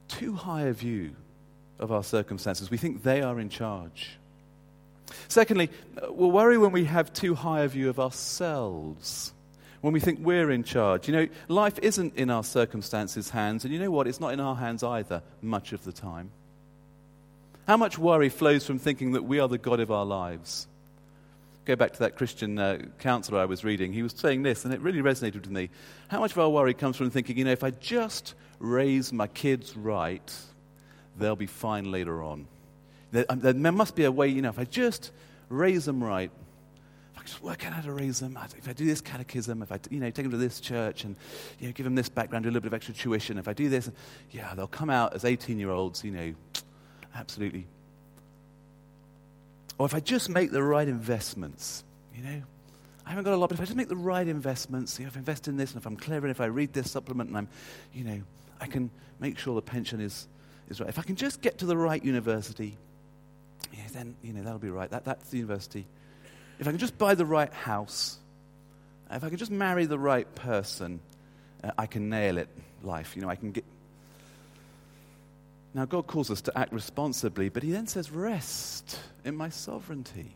too 0.08 0.34
high 0.34 0.64
a 0.64 0.74
view 0.74 1.16
of 1.78 1.92
our 1.92 2.04
circumstances. 2.04 2.72
We 2.72 2.78
think 2.78 3.04
they 3.04 3.22
are 3.22 3.40
in 3.40 3.50
charge. 3.50 4.18
Secondly, 5.28 5.70
uh, 6.02 6.12
we'll 6.12 6.32
worry 6.32 6.58
when 6.58 6.72
we 6.72 6.86
have 6.86 7.14
too 7.14 7.36
high 7.36 7.62
a 7.62 7.68
view 7.68 7.90
of 7.90 8.00
ourselves. 8.00 9.32
When 9.82 9.94
we 9.94 10.00
think 10.00 10.18
we're 10.24 10.50
in 10.50 10.64
charge. 10.64 11.08
You 11.08 11.14
know, 11.14 11.28
life 11.48 11.78
isn't 11.78 12.16
in 12.16 12.32
our 12.32 12.44
circumstances' 12.44 13.30
hands, 13.30 13.66
and 13.66 13.72
you 13.72 13.80
know 13.80 13.92
what? 13.92 14.08
It's 14.08 14.20
not 14.20 14.34
in 14.34 14.40
our 14.40 14.56
hands 14.56 14.82
either, 14.82 15.22
much 15.44 15.74
of 15.74 15.84
the 15.84 15.92
time. 15.92 16.32
How 17.68 17.78
much 17.78 18.00
worry 18.00 18.30
flows 18.30 18.66
from 18.66 18.80
thinking 18.80 19.12
that 19.12 19.26
we 19.26 19.40
are 19.40 19.48
the 19.48 19.60
God 19.60 19.80
of 19.80 19.92
our 19.92 20.06
lives? 20.06 20.66
Go 21.66 21.76
back 21.76 21.94
to 21.94 22.00
that 22.00 22.16
Christian 22.16 22.58
uh, 22.58 22.80
counselor 23.00 23.40
I 23.40 23.46
was 23.46 23.64
reading. 23.64 23.94
He 23.94 24.04
was 24.04 24.14
saying 24.14 24.44
this, 24.44 24.66
and 24.66 24.74
it 24.74 24.80
really 24.82 25.02
resonated 25.02 25.36
with 25.36 25.50
me. 25.50 25.70
How 26.08 26.20
much 26.20 26.32
of 26.32 26.40
our 26.40 26.50
worry 26.50 26.74
comes 26.74 26.98
from 26.98 27.10
thinking, 27.10 27.38
you 27.38 27.46
know, 27.46 27.52
if 27.52 27.64
I 27.64 27.72
just 27.72 28.34
raise 28.60 29.14
my 29.14 29.28
kids 29.28 29.76
right, 29.78 30.36
they'll 31.18 31.36
be 31.36 31.46
fine 31.46 31.92
later 31.92 32.24
on. 32.24 32.48
There, 33.12 33.26
um, 33.30 33.40
there 33.40 33.72
must 33.72 33.96
be 33.96 34.06
a 34.06 34.12
way, 34.12 34.28
you 34.28 34.42
know, 34.42 34.50
if 34.50 34.60
I 34.60 34.66
just 34.66 35.12
raise 35.50 35.86
them 35.86 36.04
right, 36.04 36.32
if 37.14 37.22
I 37.22 37.24
just 37.24 37.42
work 37.42 37.66
out 37.66 37.74
how 37.74 37.82
to 37.82 37.92
raise 37.92 38.20
them, 38.20 38.38
if 38.58 38.68
I 38.68 38.74
do 38.74 38.86
this 38.86 39.02
catechism, 39.02 39.62
if 39.62 39.72
I, 39.72 39.80
you 39.90 40.00
know, 40.00 40.10
take 40.10 40.24
them 40.26 40.32
to 40.32 40.38
this 40.38 40.60
church 40.60 41.04
and, 41.04 41.16
you 41.60 41.68
know, 41.68 41.74
give 41.74 41.84
them 41.84 41.96
this 41.96 42.10
background, 42.10 42.44
do 42.44 42.50
a 42.50 42.52
little 42.52 42.62
bit 42.62 42.68
of 42.68 42.74
extra 42.76 42.94
tuition, 42.94 43.38
if 43.38 43.48
I 43.48 43.54
do 43.54 43.70
this, 43.70 43.90
yeah, 44.32 44.54
they'll 44.56 44.68
come 44.68 44.90
out 44.90 45.14
as 45.14 45.24
18-year-olds, 45.24 46.04
you 46.04 46.12
know, 46.12 46.34
absolutely 47.16 47.66
or 49.80 49.86
if 49.86 49.96
I 49.96 50.02
just 50.02 50.30
make 50.30 50.52
the 50.52 50.62
right 50.62 50.88
investments, 50.88 51.84
you 52.14 52.22
know, 52.22 52.42
I 53.06 53.10
haven't 53.10 53.24
got 53.24 53.34
a 53.34 53.38
lot, 53.38 53.50
but 53.50 53.56
if 53.56 53.62
I 53.62 53.66
just 53.66 53.78
make 53.78 53.88
the 53.88 53.96
right 53.96 54.28
investments, 54.28 55.00
you 55.00 55.06
know, 55.06 55.08
if 55.08 55.16
I 55.16 55.20
invest 55.20 55.48
in 55.48 55.58
this 55.58 55.72
and 55.72 55.82
if 55.82 55.88
I'm 55.88 55.96
clever 55.96 56.28
and 56.28 56.32
if 56.32 56.42
I 56.42 56.46
read 56.46 56.74
this 56.74 56.92
supplement 56.92 57.30
and 57.30 57.38
I'm, 57.38 57.48
you 57.94 58.04
know, 58.04 58.22
I 58.62 58.68
can 58.68 58.92
make 59.20 59.40
sure 59.40 59.56
the 59.56 59.62
pension 59.62 60.00
is, 60.02 60.28
is 60.70 60.80
right. 60.80 60.90
If 60.90 61.00
I 61.00 61.02
can 61.02 61.16
just 61.16 61.42
get 61.42 61.58
to 61.60 61.66
the 61.66 61.78
right 61.78 62.04
university, 62.04 62.78
yeah, 63.74 63.80
then, 63.94 64.16
you 64.22 64.34
know, 64.34 64.44
that'll 64.44 64.60
be 64.60 64.70
right. 64.70 64.92
That, 64.92 65.06
that's 65.06 65.30
the 65.30 65.38
university. 65.38 65.88
If 66.60 66.68
I 66.68 66.72
can 66.72 66.80
just 66.80 66.98
buy 66.98 67.16
the 67.16 67.26
right 67.26 67.52
house, 67.52 68.20
if 69.10 69.24
I 69.24 69.30
can 69.30 69.38
just 69.38 69.50
marry 69.50 69.86
the 69.86 69.98
right 69.98 70.34
person, 70.36 71.00
uh, 71.64 71.72
I 71.78 71.86
can 71.86 72.10
nail 72.10 72.38
it, 72.38 72.50
life. 72.84 73.16
You 73.16 73.22
know, 73.22 73.30
I 73.30 73.36
can 73.36 73.52
get, 73.52 73.64
now, 75.74 75.86
God 75.86 76.08
calls 76.08 76.32
us 76.32 76.42
to 76.42 76.58
act 76.58 76.74
responsibly, 76.74 77.50
but 77.50 77.62
He 77.62 77.72
then 77.72 77.88
says, 77.88 78.12
Rest 78.12 79.00
in 79.24 79.36
my 79.36 79.50
sovereignty. 79.50 80.34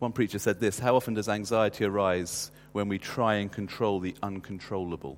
One 0.00 0.10
preacher 0.10 0.40
said 0.40 0.58
this 0.58 0.80
How 0.80 0.96
often 0.96 1.14
does 1.14 1.28
anxiety 1.28 1.84
arise 1.84 2.50
when 2.72 2.88
we 2.88 2.98
try 2.98 3.34
and 3.34 3.50
control 3.50 4.00
the 4.00 4.16
uncontrollable? 4.22 5.16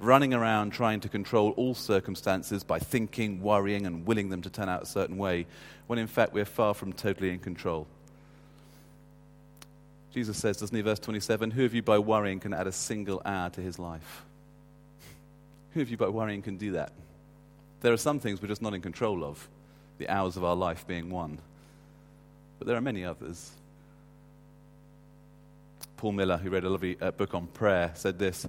Running 0.00 0.34
around 0.34 0.70
trying 0.70 1.00
to 1.00 1.08
control 1.08 1.50
all 1.52 1.74
circumstances 1.74 2.64
by 2.64 2.78
thinking, 2.78 3.42
worrying, 3.42 3.86
and 3.86 4.06
willing 4.06 4.30
them 4.30 4.42
to 4.42 4.50
turn 4.50 4.68
out 4.68 4.82
a 4.82 4.86
certain 4.86 5.16
way, 5.16 5.46
when 5.86 5.98
in 5.98 6.06
fact 6.06 6.32
we're 6.32 6.44
far 6.44 6.74
from 6.74 6.92
totally 6.92 7.30
in 7.30 7.38
control. 7.38 7.86
Jesus 10.12 10.36
says, 10.38 10.56
doesn't 10.56 10.74
he, 10.74 10.82
verse 10.82 10.98
27, 10.98 11.52
Who 11.52 11.64
of 11.64 11.74
you 11.74 11.82
by 11.82 11.98
worrying 11.98 12.40
can 12.40 12.52
add 12.52 12.66
a 12.66 12.72
single 12.72 13.22
hour 13.24 13.50
to 13.50 13.60
his 13.60 13.78
life? 13.78 14.24
Who 15.74 15.82
of 15.82 15.90
you 15.90 15.96
by 15.96 16.08
worrying 16.08 16.42
can 16.42 16.56
do 16.56 16.72
that? 16.72 16.90
There 17.80 17.92
are 17.92 17.98
some 17.98 18.20
things 18.20 18.42
we're 18.42 18.48
just 18.48 18.62
not 18.62 18.74
in 18.74 18.82
control 18.82 19.24
of, 19.24 19.48
the 19.98 20.08
hours 20.08 20.36
of 20.36 20.44
our 20.44 20.56
life 20.56 20.86
being 20.86 21.10
one. 21.10 21.38
But 22.58 22.66
there 22.66 22.76
are 22.76 22.82
many 22.82 23.04
others. 23.04 23.50
Paul 25.96 26.12
Miller, 26.12 26.36
who 26.36 26.50
wrote 26.50 26.64
a 26.64 26.68
lovely 26.70 26.96
uh, 27.00 27.10
book 27.10 27.34
on 27.34 27.46
prayer, 27.46 27.92
said 27.94 28.18
this 28.18 28.46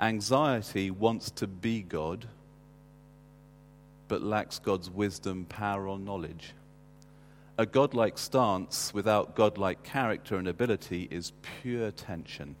Anxiety 0.00 0.90
wants 0.90 1.30
to 1.32 1.46
be 1.46 1.82
God, 1.82 2.26
but 4.08 4.22
lacks 4.22 4.58
God's 4.58 4.90
wisdom, 4.90 5.44
power, 5.44 5.86
or 5.86 5.98
knowledge. 5.98 6.52
A 7.58 7.66
godlike 7.66 8.18
stance 8.18 8.92
without 8.92 9.36
godlike 9.36 9.84
character 9.84 10.36
and 10.36 10.48
ability 10.48 11.06
is 11.10 11.32
pure 11.60 11.92
tension. 11.92 12.56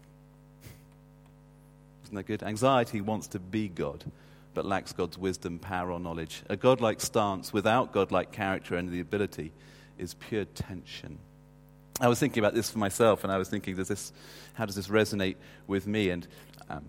Isn't 2.04 2.14
that 2.14 2.26
good? 2.26 2.44
Anxiety 2.44 3.00
wants 3.00 3.26
to 3.28 3.40
be 3.40 3.68
God, 3.68 4.04
but 4.54 4.64
lacks 4.64 4.92
God's 4.92 5.18
wisdom, 5.18 5.58
power, 5.58 5.90
or 5.90 6.00
knowledge. 6.00 6.42
A 6.48 6.56
godlike 6.56 7.00
stance 7.00 7.52
without 7.52 7.92
godlike 7.92 8.32
character 8.32 8.76
and 8.76 8.90
the 8.90 9.00
ability 9.00 9.52
is 9.98 10.14
pure 10.14 10.44
tension. 10.44 11.18
I 12.00 12.08
was 12.08 12.18
thinking 12.18 12.42
about 12.42 12.54
this 12.54 12.70
for 12.70 12.78
myself, 12.78 13.22
and 13.24 13.32
I 13.32 13.38
was 13.38 13.48
thinking, 13.48 13.76
does 13.76 13.88
this, 13.88 14.12
how 14.54 14.66
does 14.66 14.74
this 14.74 14.88
resonate 14.88 15.36
with 15.66 15.86
me? 15.86 16.10
And 16.10 16.26
um, 16.68 16.84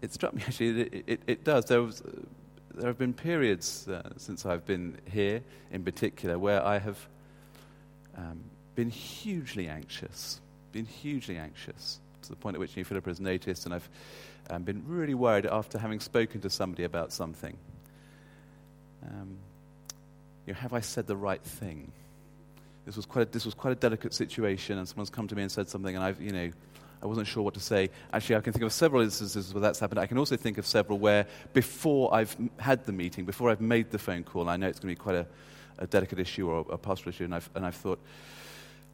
it 0.00 0.12
struck 0.12 0.34
me 0.34 0.42
actually, 0.46 0.82
it, 0.82 1.04
it, 1.06 1.20
it 1.26 1.44
does. 1.44 1.66
There, 1.66 1.82
was, 1.82 2.00
uh, 2.00 2.10
there 2.74 2.86
have 2.86 2.98
been 2.98 3.14
periods 3.14 3.86
uh, 3.88 4.10
since 4.16 4.46
I've 4.46 4.64
been 4.64 4.98
here, 5.10 5.42
in 5.70 5.84
particular, 5.84 6.38
where 6.38 6.64
I 6.64 6.78
have 6.78 6.98
um, 8.16 8.40
been 8.74 8.90
hugely 8.90 9.68
anxious, 9.68 10.40
been 10.72 10.86
hugely 10.86 11.36
anxious 11.36 12.00
to 12.28 12.34
the 12.34 12.40
point 12.40 12.54
at 12.54 12.60
which 12.60 12.76
you 12.76 12.84
Philippa 12.84 13.10
has 13.10 13.20
noticed, 13.20 13.64
and 13.64 13.74
I've 13.74 13.88
um, 14.50 14.62
been 14.62 14.82
really 14.86 15.14
worried 15.14 15.46
after 15.46 15.78
having 15.78 16.00
spoken 16.00 16.40
to 16.42 16.50
somebody 16.50 16.84
about 16.84 17.12
something. 17.12 17.56
Um, 19.04 19.36
you 20.46 20.52
know, 20.52 20.58
have 20.60 20.72
I 20.72 20.80
said 20.80 21.06
the 21.06 21.16
right 21.16 21.42
thing? 21.42 21.92
This 22.86 22.96
was 22.96 23.06
quite 23.06 23.28
a, 23.28 23.30
this 23.30 23.44
was 23.44 23.54
quite 23.54 23.72
a 23.72 23.74
delicate 23.74 24.14
situation, 24.14 24.78
and 24.78 24.88
someone's 24.88 25.10
come 25.10 25.26
to 25.28 25.34
me 25.34 25.42
and 25.42 25.50
said 25.50 25.68
something, 25.68 25.94
and 25.94 26.04
I've, 26.04 26.20
you 26.20 26.32
know, 26.32 26.50
I 27.02 27.06
wasn't 27.06 27.26
sure 27.26 27.42
what 27.42 27.54
to 27.54 27.60
say. 27.60 27.90
Actually, 28.12 28.36
I 28.36 28.40
can 28.40 28.52
think 28.52 28.64
of 28.64 28.72
several 28.72 29.02
instances 29.02 29.54
where 29.54 29.60
that's 29.60 29.78
happened. 29.78 30.00
I 30.00 30.06
can 30.06 30.18
also 30.18 30.36
think 30.36 30.58
of 30.58 30.66
several 30.66 30.98
where 30.98 31.26
before 31.52 32.14
I've 32.14 32.36
had 32.58 32.86
the 32.86 32.92
meeting, 32.92 33.24
before 33.24 33.50
I've 33.50 33.60
made 33.60 33.90
the 33.90 33.98
phone 33.98 34.24
call, 34.24 34.48
I 34.48 34.56
know 34.56 34.68
it's 34.68 34.80
going 34.80 34.94
to 34.94 34.98
be 34.98 35.02
quite 35.02 35.16
a, 35.16 35.26
a 35.78 35.86
delicate 35.86 36.18
issue 36.18 36.48
or 36.48 36.66
a 36.70 36.78
pastoral 36.78 37.10
issue, 37.14 37.24
and 37.24 37.34
I've, 37.34 37.48
and 37.54 37.64
I've 37.64 37.76
thought, 37.76 38.00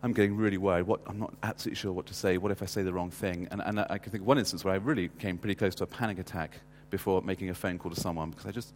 I'm 0.04 0.12
getting 0.12 0.36
really 0.36 0.58
worried. 0.58 0.82
What, 0.82 1.00
I'm 1.06 1.18
not 1.18 1.32
absolutely 1.42 1.76
sure 1.76 1.90
what 1.90 2.04
to 2.06 2.14
say. 2.14 2.36
What 2.36 2.52
if 2.52 2.62
I 2.62 2.66
say 2.66 2.82
the 2.82 2.92
wrong 2.92 3.10
thing? 3.10 3.48
And, 3.50 3.62
and 3.64 3.80
I 3.80 3.96
can 3.96 4.12
think 4.12 4.20
of 4.20 4.26
one 4.26 4.38
instance 4.38 4.62
where 4.62 4.74
I 4.74 4.76
really 4.76 5.08
came 5.18 5.38
pretty 5.38 5.54
close 5.54 5.74
to 5.76 5.84
a 5.84 5.86
panic 5.86 6.18
attack 6.18 6.60
before 6.90 7.22
making 7.22 7.48
a 7.48 7.54
phone 7.54 7.78
call 7.78 7.90
to 7.90 7.98
someone 7.98 8.28
because 8.28 8.44
I 8.44 8.50
just. 8.50 8.74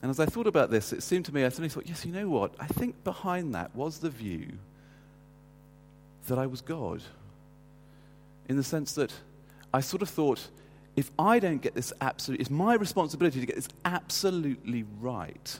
And 0.00 0.10
as 0.12 0.20
I 0.20 0.26
thought 0.26 0.46
about 0.46 0.70
this, 0.70 0.92
it 0.92 1.02
seemed 1.02 1.24
to 1.24 1.34
me, 1.34 1.44
I 1.44 1.48
suddenly 1.48 1.70
thought, 1.70 1.88
yes, 1.88 2.06
you 2.06 2.12
know 2.12 2.28
what? 2.28 2.54
I 2.60 2.68
think 2.68 3.02
behind 3.02 3.52
that 3.56 3.74
was 3.74 3.98
the 3.98 4.10
view 4.10 4.46
that 6.28 6.38
I 6.38 6.46
was 6.46 6.60
God. 6.60 7.02
In 8.48 8.56
the 8.56 8.62
sense 8.62 8.92
that 8.92 9.12
I 9.72 9.80
sort 9.80 10.02
of 10.02 10.08
thought, 10.08 10.46
if 10.94 11.10
I 11.18 11.40
don't 11.40 11.60
get 11.60 11.74
this 11.74 11.92
absolutely, 12.00 12.42
it's 12.42 12.50
my 12.50 12.74
responsibility 12.74 13.40
to 13.40 13.46
get 13.46 13.56
this 13.56 13.68
absolutely 13.84 14.84
right 15.00 15.58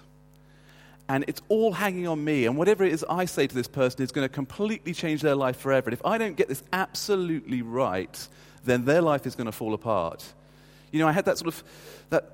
and 1.08 1.24
it's 1.28 1.42
all 1.48 1.72
hanging 1.72 2.06
on 2.06 2.24
me, 2.24 2.46
and 2.46 2.56
whatever 2.56 2.84
it 2.84 2.92
is 2.92 3.04
I 3.08 3.26
say 3.26 3.46
to 3.46 3.54
this 3.54 3.68
person 3.68 4.02
is 4.02 4.10
going 4.10 4.26
to 4.26 4.32
completely 4.32 4.94
change 4.94 5.20
their 5.20 5.34
life 5.34 5.58
forever. 5.58 5.90
And 5.90 5.92
if 5.92 6.04
I 6.04 6.16
don't 6.16 6.36
get 6.36 6.48
this 6.48 6.62
absolutely 6.72 7.62
right, 7.62 8.28
then 8.64 8.84
their 8.84 9.02
life 9.02 9.26
is 9.26 9.34
going 9.34 9.46
to 9.46 9.52
fall 9.52 9.74
apart. 9.74 10.24
You 10.92 11.00
know, 11.00 11.08
I 11.08 11.12
had 11.12 11.26
that 11.26 11.38
sort 11.38 11.48
of, 11.48 11.64
that, 12.10 12.30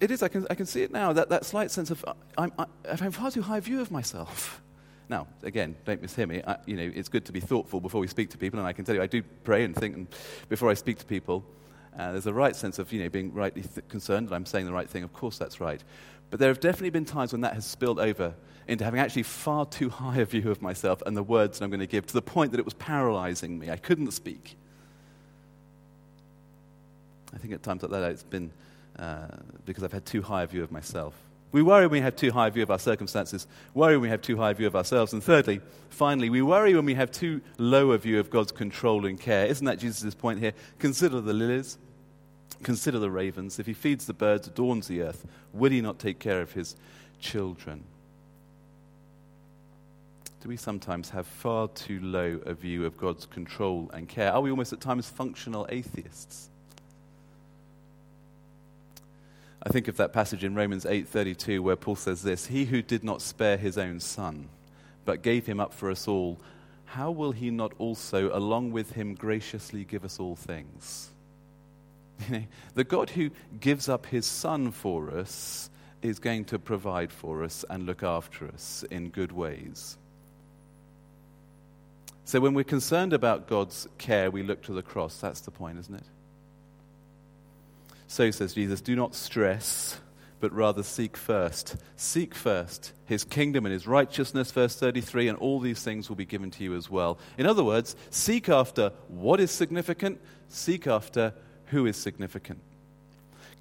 it 0.00 0.10
is, 0.10 0.22
I 0.22 0.28
can, 0.28 0.46
I 0.48 0.54
can 0.54 0.66
see 0.66 0.82
it 0.82 0.92
now, 0.92 1.12
that, 1.12 1.28
that 1.28 1.44
slight 1.44 1.70
sense 1.70 1.90
of, 1.90 2.04
I'm, 2.38 2.52
I, 2.58 2.66
I 2.90 2.96
have 2.96 3.14
far 3.14 3.30
too 3.30 3.42
high 3.42 3.60
view 3.60 3.80
of 3.80 3.90
myself. 3.90 4.62
Now, 5.08 5.28
again, 5.44 5.76
don't 5.84 6.02
mishear 6.02 6.26
me. 6.26 6.42
I, 6.44 6.56
you 6.66 6.76
know, 6.76 6.90
it's 6.92 7.08
good 7.08 7.26
to 7.26 7.32
be 7.32 7.38
thoughtful 7.38 7.80
before 7.80 8.00
we 8.00 8.08
speak 8.08 8.30
to 8.30 8.38
people, 8.38 8.58
and 8.58 8.66
I 8.66 8.72
can 8.72 8.84
tell 8.84 8.92
you, 8.92 9.00
I 9.00 9.06
do 9.06 9.22
pray 9.44 9.62
and 9.62 9.72
think 9.72 9.94
and 9.94 10.08
before 10.48 10.68
I 10.68 10.74
speak 10.74 10.98
to 10.98 11.04
people. 11.04 11.44
Uh, 11.98 12.12
there's 12.12 12.26
a 12.26 12.34
right 12.34 12.54
sense 12.54 12.78
of, 12.78 12.92
you 12.92 13.02
know, 13.02 13.08
being 13.08 13.32
rightly 13.32 13.62
th- 13.62 13.88
concerned 13.88 14.28
that 14.28 14.34
I'm 14.34 14.46
saying 14.46 14.66
the 14.66 14.72
right 14.72 14.88
thing. 14.88 15.02
Of 15.02 15.12
course, 15.12 15.38
that's 15.38 15.60
right. 15.60 15.82
But 16.30 16.40
there 16.40 16.48
have 16.48 16.60
definitely 16.60 16.90
been 16.90 17.04
times 17.04 17.32
when 17.32 17.40
that 17.42 17.54
has 17.54 17.64
spilled 17.64 17.98
over 17.98 18.34
into 18.68 18.84
having 18.84 19.00
actually 19.00 19.22
far 19.22 19.64
too 19.64 19.88
high 19.88 20.18
a 20.18 20.24
view 20.24 20.50
of 20.50 20.60
myself 20.60 21.02
and 21.06 21.16
the 21.16 21.22
words 21.22 21.58
that 21.58 21.64
I'm 21.64 21.70
going 21.70 21.80
to 21.80 21.86
give 21.86 22.06
to 22.06 22.12
the 22.12 22.22
point 22.22 22.50
that 22.52 22.58
it 22.58 22.64
was 22.64 22.74
paralyzing 22.74 23.58
me. 23.58 23.70
I 23.70 23.76
couldn't 23.76 24.10
speak. 24.10 24.56
I 27.32 27.38
think 27.38 27.54
at 27.54 27.62
times 27.62 27.82
like 27.82 27.92
that 27.92 28.10
it's 28.10 28.22
been 28.22 28.50
uh, 28.98 29.28
because 29.64 29.84
I've 29.84 29.92
had 29.92 30.04
too 30.04 30.22
high 30.22 30.42
a 30.42 30.46
view 30.46 30.62
of 30.62 30.72
myself. 30.72 31.14
We 31.52 31.62
worry 31.62 31.86
when 31.86 31.92
we 31.92 32.00
have 32.00 32.16
too 32.16 32.32
high 32.32 32.48
a 32.48 32.50
view 32.50 32.62
of 32.62 32.70
our 32.70 32.78
circumstances, 32.78 33.46
worry 33.72 33.94
when 33.94 34.02
we 34.02 34.08
have 34.08 34.20
too 34.20 34.36
high 34.36 34.50
a 34.50 34.54
view 34.54 34.66
of 34.66 34.74
ourselves. 34.74 35.12
And 35.12 35.22
thirdly, 35.22 35.60
finally, 35.90 36.28
we 36.28 36.42
worry 36.42 36.74
when 36.74 36.84
we 36.84 36.94
have 36.94 37.10
too 37.10 37.40
low 37.56 37.92
a 37.92 37.98
view 37.98 38.18
of 38.18 38.30
God's 38.30 38.52
control 38.52 39.06
and 39.06 39.18
care. 39.18 39.46
Isn't 39.46 39.64
that 39.66 39.78
Jesus' 39.78 40.14
point 40.14 40.40
here? 40.40 40.52
Consider 40.78 41.20
the 41.20 41.32
lilies. 41.32 41.78
Consider 42.62 42.98
the 42.98 43.10
ravens. 43.10 43.58
If 43.58 43.66
he 43.66 43.74
feeds 43.74 44.06
the 44.06 44.14
birds, 44.14 44.48
adorns 44.48 44.88
the 44.88 45.02
earth, 45.02 45.26
will 45.52 45.70
he 45.70 45.80
not 45.80 45.98
take 45.98 46.18
care 46.18 46.40
of 46.40 46.52
his 46.52 46.76
children? 47.20 47.84
Do 50.40 50.48
we 50.48 50.56
sometimes 50.56 51.10
have 51.10 51.26
far 51.26 51.68
too 51.68 51.98
low 52.00 52.40
a 52.46 52.54
view 52.54 52.86
of 52.86 52.96
God's 52.96 53.26
control 53.26 53.90
and 53.92 54.08
care? 54.08 54.32
Are 54.32 54.40
we 54.40 54.50
almost 54.50 54.72
at 54.72 54.80
times 54.80 55.08
functional 55.08 55.66
atheists? 55.70 56.50
I 59.62 59.70
think 59.70 59.88
of 59.88 59.96
that 59.96 60.12
passage 60.12 60.44
in 60.44 60.54
Romans 60.54 60.84
8:32 60.84 61.60
where 61.60 61.74
Paul 61.74 61.96
says 61.96 62.22
this, 62.22 62.46
"He 62.46 62.66
who 62.66 62.80
did 62.80 63.02
not 63.02 63.20
spare 63.20 63.56
his 63.56 63.76
own 63.76 63.98
son, 63.98 64.48
but 65.04 65.22
gave 65.22 65.46
him 65.46 65.58
up 65.58 65.74
for 65.74 65.90
us 65.90 66.06
all, 66.06 66.38
how 66.84 67.10
will 67.10 67.32
he 67.32 67.50
not 67.50 67.72
also 67.78 68.30
along 68.36 68.70
with 68.70 68.92
him 68.92 69.14
graciously 69.14 69.84
give 69.84 70.04
us 70.04 70.20
all 70.20 70.36
things?" 70.36 71.10
the 72.74 72.84
God 72.84 73.10
who 73.10 73.30
gives 73.60 73.88
up 73.88 74.06
his 74.06 74.26
son 74.26 74.70
for 74.70 75.10
us 75.10 75.70
is 76.02 76.18
going 76.18 76.44
to 76.46 76.58
provide 76.58 77.12
for 77.12 77.42
us 77.42 77.64
and 77.68 77.86
look 77.86 78.02
after 78.02 78.46
us 78.48 78.84
in 78.90 79.10
good 79.10 79.32
ways. 79.32 79.96
So 82.24 82.40
when 82.40 82.54
we're 82.54 82.64
concerned 82.64 83.12
about 83.12 83.46
God's 83.46 83.86
care, 83.98 84.30
we 84.30 84.42
look 84.42 84.62
to 84.62 84.72
the 84.72 84.82
cross. 84.82 85.18
That's 85.18 85.40
the 85.40 85.50
point, 85.50 85.78
isn't 85.78 85.94
it? 85.94 86.02
So 88.08 88.30
says 88.30 88.54
Jesus, 88.54 88.80
do 88.80 88.96
not 88.96 89.14
stress, 89.14 89.98
but 90.40 90.52
rather 90.52 90.82
seek 90.82 91.16
first. 91.16 91.76
Seek 91.96 92.34
first 92.34 92.92
his 93.04 93.24
kingdom 93.24 93.64
and 93.64 93.72
his 93.72 93.86
righteousness, 93.86 94.50
verse 94.50 94.76
33, 94.76 95.28
and 95.28 95.38
all 95.38 95.60
these 95.60 95.82
things 95.82 96.08
will 96.08 96.16
be 96.16 96.24
given 96.24 96.50
to 96.50 96.64
you 96.64 96.74
as 96.74 96.90
well. 96.90 97.18
In 97.38 97.46
other 97.46 97.62
words, 97.64 97.94
seek 98.10 98.48
after 98.48 98.90
what 99.08 99.40
is 99.40 99.50
significant, 99.50 100.20
seek 100.48 100.86
after 100.86 101.32
who 101.66 101.86
is 101.86 101.96
significant. 101.96 102.60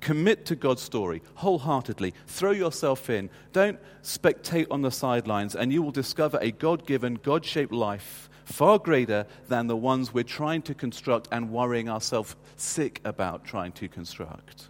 Commit 0.02 0.46
to 0.46 0.56
God's 0.56 0.82
story 0.82 1.22
wholeheartedly. 1.36 2.14
Throw 2.28 2.52
yourself 2.52 3.10
in. 3.10 3.30
Don't 3.54 3.80
spectate 4.04 4.68
on 4.70 4.82
the 4.82 4.92
sidelines, 4.92 5.56
and 5.56 5.72
you 5.72 5.82
will 5.82 5.92
discover 5.92 6.38
a 6.42 6.52
God 6.52 6.86
given, 6.86 7.16
God 7.16 7.46
shaped 7.46 7.72
life 7.72 8.30
far 8.46 8.78
greater 8.80 9.26
than 9.48 9.68
the 9.68 9.76
ones 9.76 10.14
we're 10.14 10.24
trying 10.24 10.62
to 10.64 10.74
construct 10.74 11.28
and 11.32 11.52
worrying 11.52 11.90
ourselves 11.90 12.36
sick 12.56 13.02
about 13.04 13.44
trying 13.44 13.72
to 13.74 13.88
construct. 13.88 14.68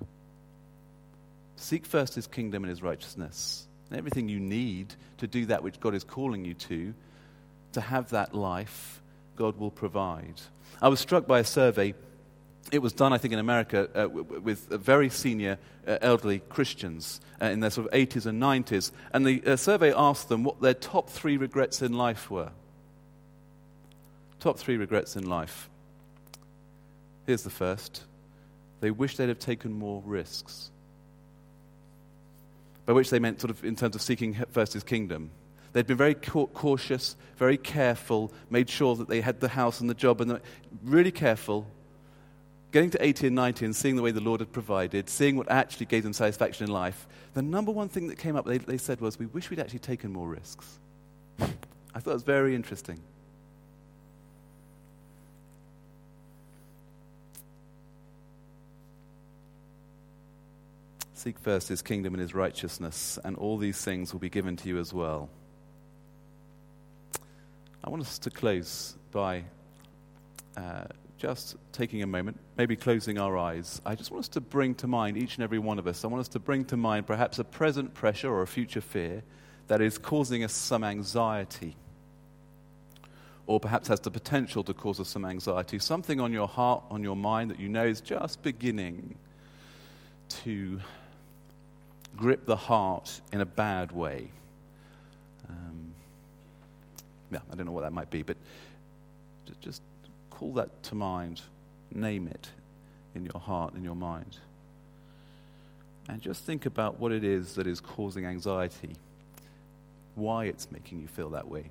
Seek 1.57 1.85
first 1.85 2.15
his 2.15 2.27
kingdom 2.27 2.63
and 2.63 2.69
his 2.69 2.81
righteousness. 2.81 3.67
Everything 3.91 4.29
you 4.29 4.39
need 4.39 4.93
to 5.17 5.27
do 5.27 5.45
that 5.47 5.61
which 5.63 5.79
God 5.79 5.93
is 5.93 6.03
calling 6.03 6.43
you 6.45 6.53
to, 6.53 6.93
to 7.73 7.81
have 7.81 8.09
that 8.09 8.33
life, 8.33 9.01
God 9.35 9.57
will 9.57 9.71
provide. 9.71 10.41
I 10.81 10.87
was 10.87 10.99
struck 10.99 11.27
by 11.27 11.39
a 11.39 11.43
survey 11.43 11.93
it 12.71 12.79
was 12.79 12.93
done, 12.93 13.13
I 13.13 13.17
think, 13.17 13.33
in 13.33 13.39
America 13.39 13.89
uh, 13.93 14.01
w- 14.03 14.23
with 14.23 14.67
very 14.69 15.09
senior 15.09 15.57
uh, 15.87 15.97
elderly 16.01 16.39
Christians 16.39 17.21
uh, 17.41 17.45
in 17.45 17.59
their 17.59 17.69
sort 17.69 17.87
of 17.87 17.93
80s 17.93 18.25
and 18.25 18.41
90s. 18.41 18.91
And 19.13 19.25
the 19.25 19.43
uh, 19.45 19.55
survey 19.55 19.93
asked 19.93 20.29
them 20.29 20.43
what 20.43 20.61
their 20.61 20.73
top 20.73 21.09
three 21.09 21.37
regrets 21.37 21.81
in 21.81 21.93
life 21.93 22.31
were. 22.31 22.51
Top 24.39 24.57
three 24.57 24.77
regrets 24.77 25.15
in 25.15 25.27
life. 25.29 25.69
Here's 27.25 27.43
the 27.43 27.49
first 27.49 28.03
they 28.81 28.91
wish 28.91 29.17
they'd 29.17 29.29
have 29.29 29.39
taken 29.39 29.71
more 29.71 30.01
risks. 30.05 30.69
By 32.85 32.93
which 32.93 33.09
they 33.09 33.19
meant, 33.19 33.41
sort 33.41 33.49
of, 33.49 33.63
in 33.63 33.75
terms 33.75 33.95
of 33.95 34.01
seeking 34.01 34.35
first 34.51 34.73
his 34.73 34.83
kingdom. 34.83 35.31
They'd 35.73 35.87
been 35.87 35.97
very 35.97 36.13
cautious, 36.13 37.15
very 37.37 37.57
careful, 37.57 38.31
made 38.49 38.69
sure 38.69 38.95
that 38.95 39.09
they 39.09 39.21
had 39.21 39.39
the 39.39 39.47
house 39.47 39.81
and 39.81 39.89
the 39.89 39.95
job, 39.95 40.21
and 40.21 40.39
really 40.83 41.11
careful 41.11 41.67
getting 42.75 42.89
to 42.89 43.01
80 43.01 43.27
and 43.27 43.35
90 43.37 43.65
and 43.67 43.73
seeing 43.73 43.95
the 43.95 44.01
way 44.01 44.11
the 44.11 44.19
Lord 44.19 44.41
had 44.41 44.51
provided, 44.51 45.09
seeing 45.09 45.37
what 45.37 45.49
actually 45.49 45.85
gave 45.85 46.03
them 46.03 46.11
satisfaction 46.11 46.65
in 46.65 46.73
life, 46.73 47.07
the 47.33 47.41
number 47.41 47.71
one 47.71 47.87
thing 47.87 48.09
that 48.09 48.17
came 48.17 48.35
up, 48.35 48.45
they, 48.45 48.57
they 48.57 48.77
said, 48.77 48.99
was, 48.99 49.17
We 49.17 49.27
wish 49.27 49.49
we'd 49.49 49.61
actually 49.61 49.79
taken 49.79 50.11
more 50.11 50.27
risks. 50.27 50.77
I 51.39 51.99
thought 52.01 52.11
it 52.11 52.13
was 52.15 52.23
very 52.23 52.53
interesting. 52.53 52.99
Seek 61.13 61.39
first 61.39 61.69
his 61.69 61.81
kingdom 61.81 62.13
and 62.13 62.19
his 62.19 62.35
righteousness, 62.35 63.17
and 63.23 63.37
all 63.37 63.57
these 63.57 63.81
things 63.81 64.11
will 64.11 64.19
be 64.19 64.29
given 64.29 64.57
to 64.57 64.67
you 64.67 64.79
as 64.79 64.93
well. 64.93 65.29
I 67.85 67.89
want 67.89 68.01
us 68.01 68.19
to 68.19 68.29
close 68.29 68.97
by 69.13 69.45
uh, 70.57 70.87
just 71.17 71.55
taking 71.71 72.01
a 72.03 72.07
moment, 72.07 72.39
maybe 72.57 72.75
closing 72.75 73.17
our 73.17 73.37
eyes, 73.37 73.81
I 73.85 73.95
just 73.95 74.11
want 74.11 74.25
us 74.25 74.29
to 74.29 74.41
bring 74.41 74.75
to 74.75 74.87
mind, 74.87 75.17
each 75.17 75.35
and 75.35 75.43
every 75.43 75.59
one 75.59 75.79
of 75.79 75.87
us, 75.87 76.03
I 76.03 76.07
want 76.07 76.21
us 76.21 76.27
to 76.29 76.39
bring 76.39 76.65
to 76.65 76.77
mind 76.77 77.07
perhaps 77.07 77.39
a 77.39 77.43
present 77.43 77.93
pressure 77.93 78.29
or 78.29 78.41
a 78.41 78.47
future 78.47 78.81
fear 78.81 79.23
that 79.67 79.81
is 79.81 79.97
causing 79.97 80.43
us 80.43 80.53
some 80.53 80.83
anxiety. 80.83 81.75
Or 83.47 83.59
perhaps 83.59 83.87
has 83.87 83.99
the 83.99 84.11
potential 84.11 84.63
to 84.63 84.73
cause 84.73 84.99
us 84.99 85.07
some 85.07 85.23
anxiety. 85.23 85.79
Something 85.79 86.19
on 86.19 86.33
your 86.33 86.47
heart, 86.47 86.83
on 86.89 87.03
your 87.03 87.15
mind 87.15 87.51
that 87.51 87.59
you 87.59 87.69
know 87.69 87.85
is 87.85 88.01
just 88.01 88.41
beginning 88.41 89.15
to 90.43 90.79
grip 92.17 92.45
the 92.45 92.55
heart 92.55 93.21
in 93.31 93.41
a 93.41 93.45
bad 93.45 93.91
way. 93.91 94.29
Um, 95.47 95.93
yeah, 97.31 97.39
I 97.51 97.55
don't 97.55 97.67
know 97.67 97.71
what 97.71 97.83
that 97.83 97.93
might 97.93 98.09
be, 98.09 98.23
but 98.23 98.37
just 99.61 99.81
call 100.35 100.53
that 100.53 100.83
to 100.83 100.95
mind, 100.95 101.41
name 101.93 102.27
it 102.27 102.49
in 103.15 103.25
your 103.25 103.39
heart, 103.39 103.73
in 103.73 103.83
your 103.83 103.95
mind. 103.95 104.37
And 106.09 106.21
just 106.21 106.43
think 106.43 106.65
about 106.65 106.99
what 106.99 107.11
it 107.11 107.23
is 107.23 107.55
that 107.55 107.65
is 107.65 107.79
causing 107.79 108.25
anxiety, 108.25 108.95
why 110.13 110.45
it's 110.45 110.69
making 110.71 111.01
you 111.01 111.07
feel 111.07 111.29
that 111.31 111.47
way. 111.47 111.69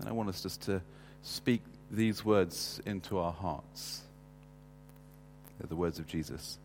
And 0.00 0.08
I 0.08 0.12
want 0.12 0.30
us 0.30 0.42
just 0.42 0.62
to 0.62 0.80
speak 1.22 1.62
these 1.90 2.24
words 2.24 2.80
into 2.86 3.18
our 3.18 3.32
hearts. 3.32 4.00
They're 5.58 5.68
the 5.68 5.76
words 5.76 5.98
of 5.98 6.06
Jesus. 6.06 6.58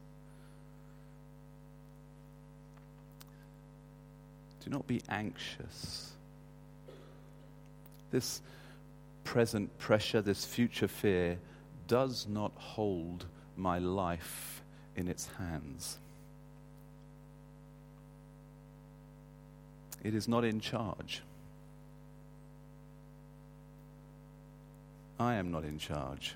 Do 4.65 4.71
not 4.71 4.87
be 4.87 4.99
anxious. 5.09 6.11
This 8.09 8.41
present 9.23 9.77
pressure, 9.77 10.21
this 10.21 10.43
future 10.43 10.87
fear, 10.87 11.37
does 11.87 12.25
not 12.27 12.51
hold 12.55 13.25
my 13.55 13.77
life 13.77 14.63
in 14.95 15.07
its 15.07 15.27
hands. 15.37 15.99
It 20.03 20.15
is 20.15 20.27
not 20.27 20.43
in 20.43 20.59
charge. 20.59 21.21
I 25.19 25.35
am 25.35 25.51
not 25.51 25.63
in 25.63 25.77
charge. 25.77 26.33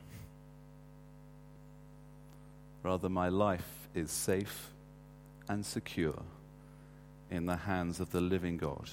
Rather, 2.84 3.10
my 3.10 3.30
life 3.30 3.90
is 3.96 4.12
safe 4.12 4.70
and 5.48 5.66
secure 5.66 6.22
in 7.32 7.46
the 7.46 7.56
hands 7.56 8.00
of 8.00 8.12
the 8.12 8.22
living 8.22 8.58
God 8.58 8.90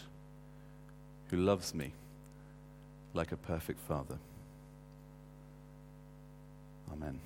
who 1.30 1.38
loves 1.38 1.74
me 1.74 1.92
like 3.14 3.32
a 3.32 3.36
perfect 3.36 3.80
Father. 3.80 4.18
Amen. 6.92 7.18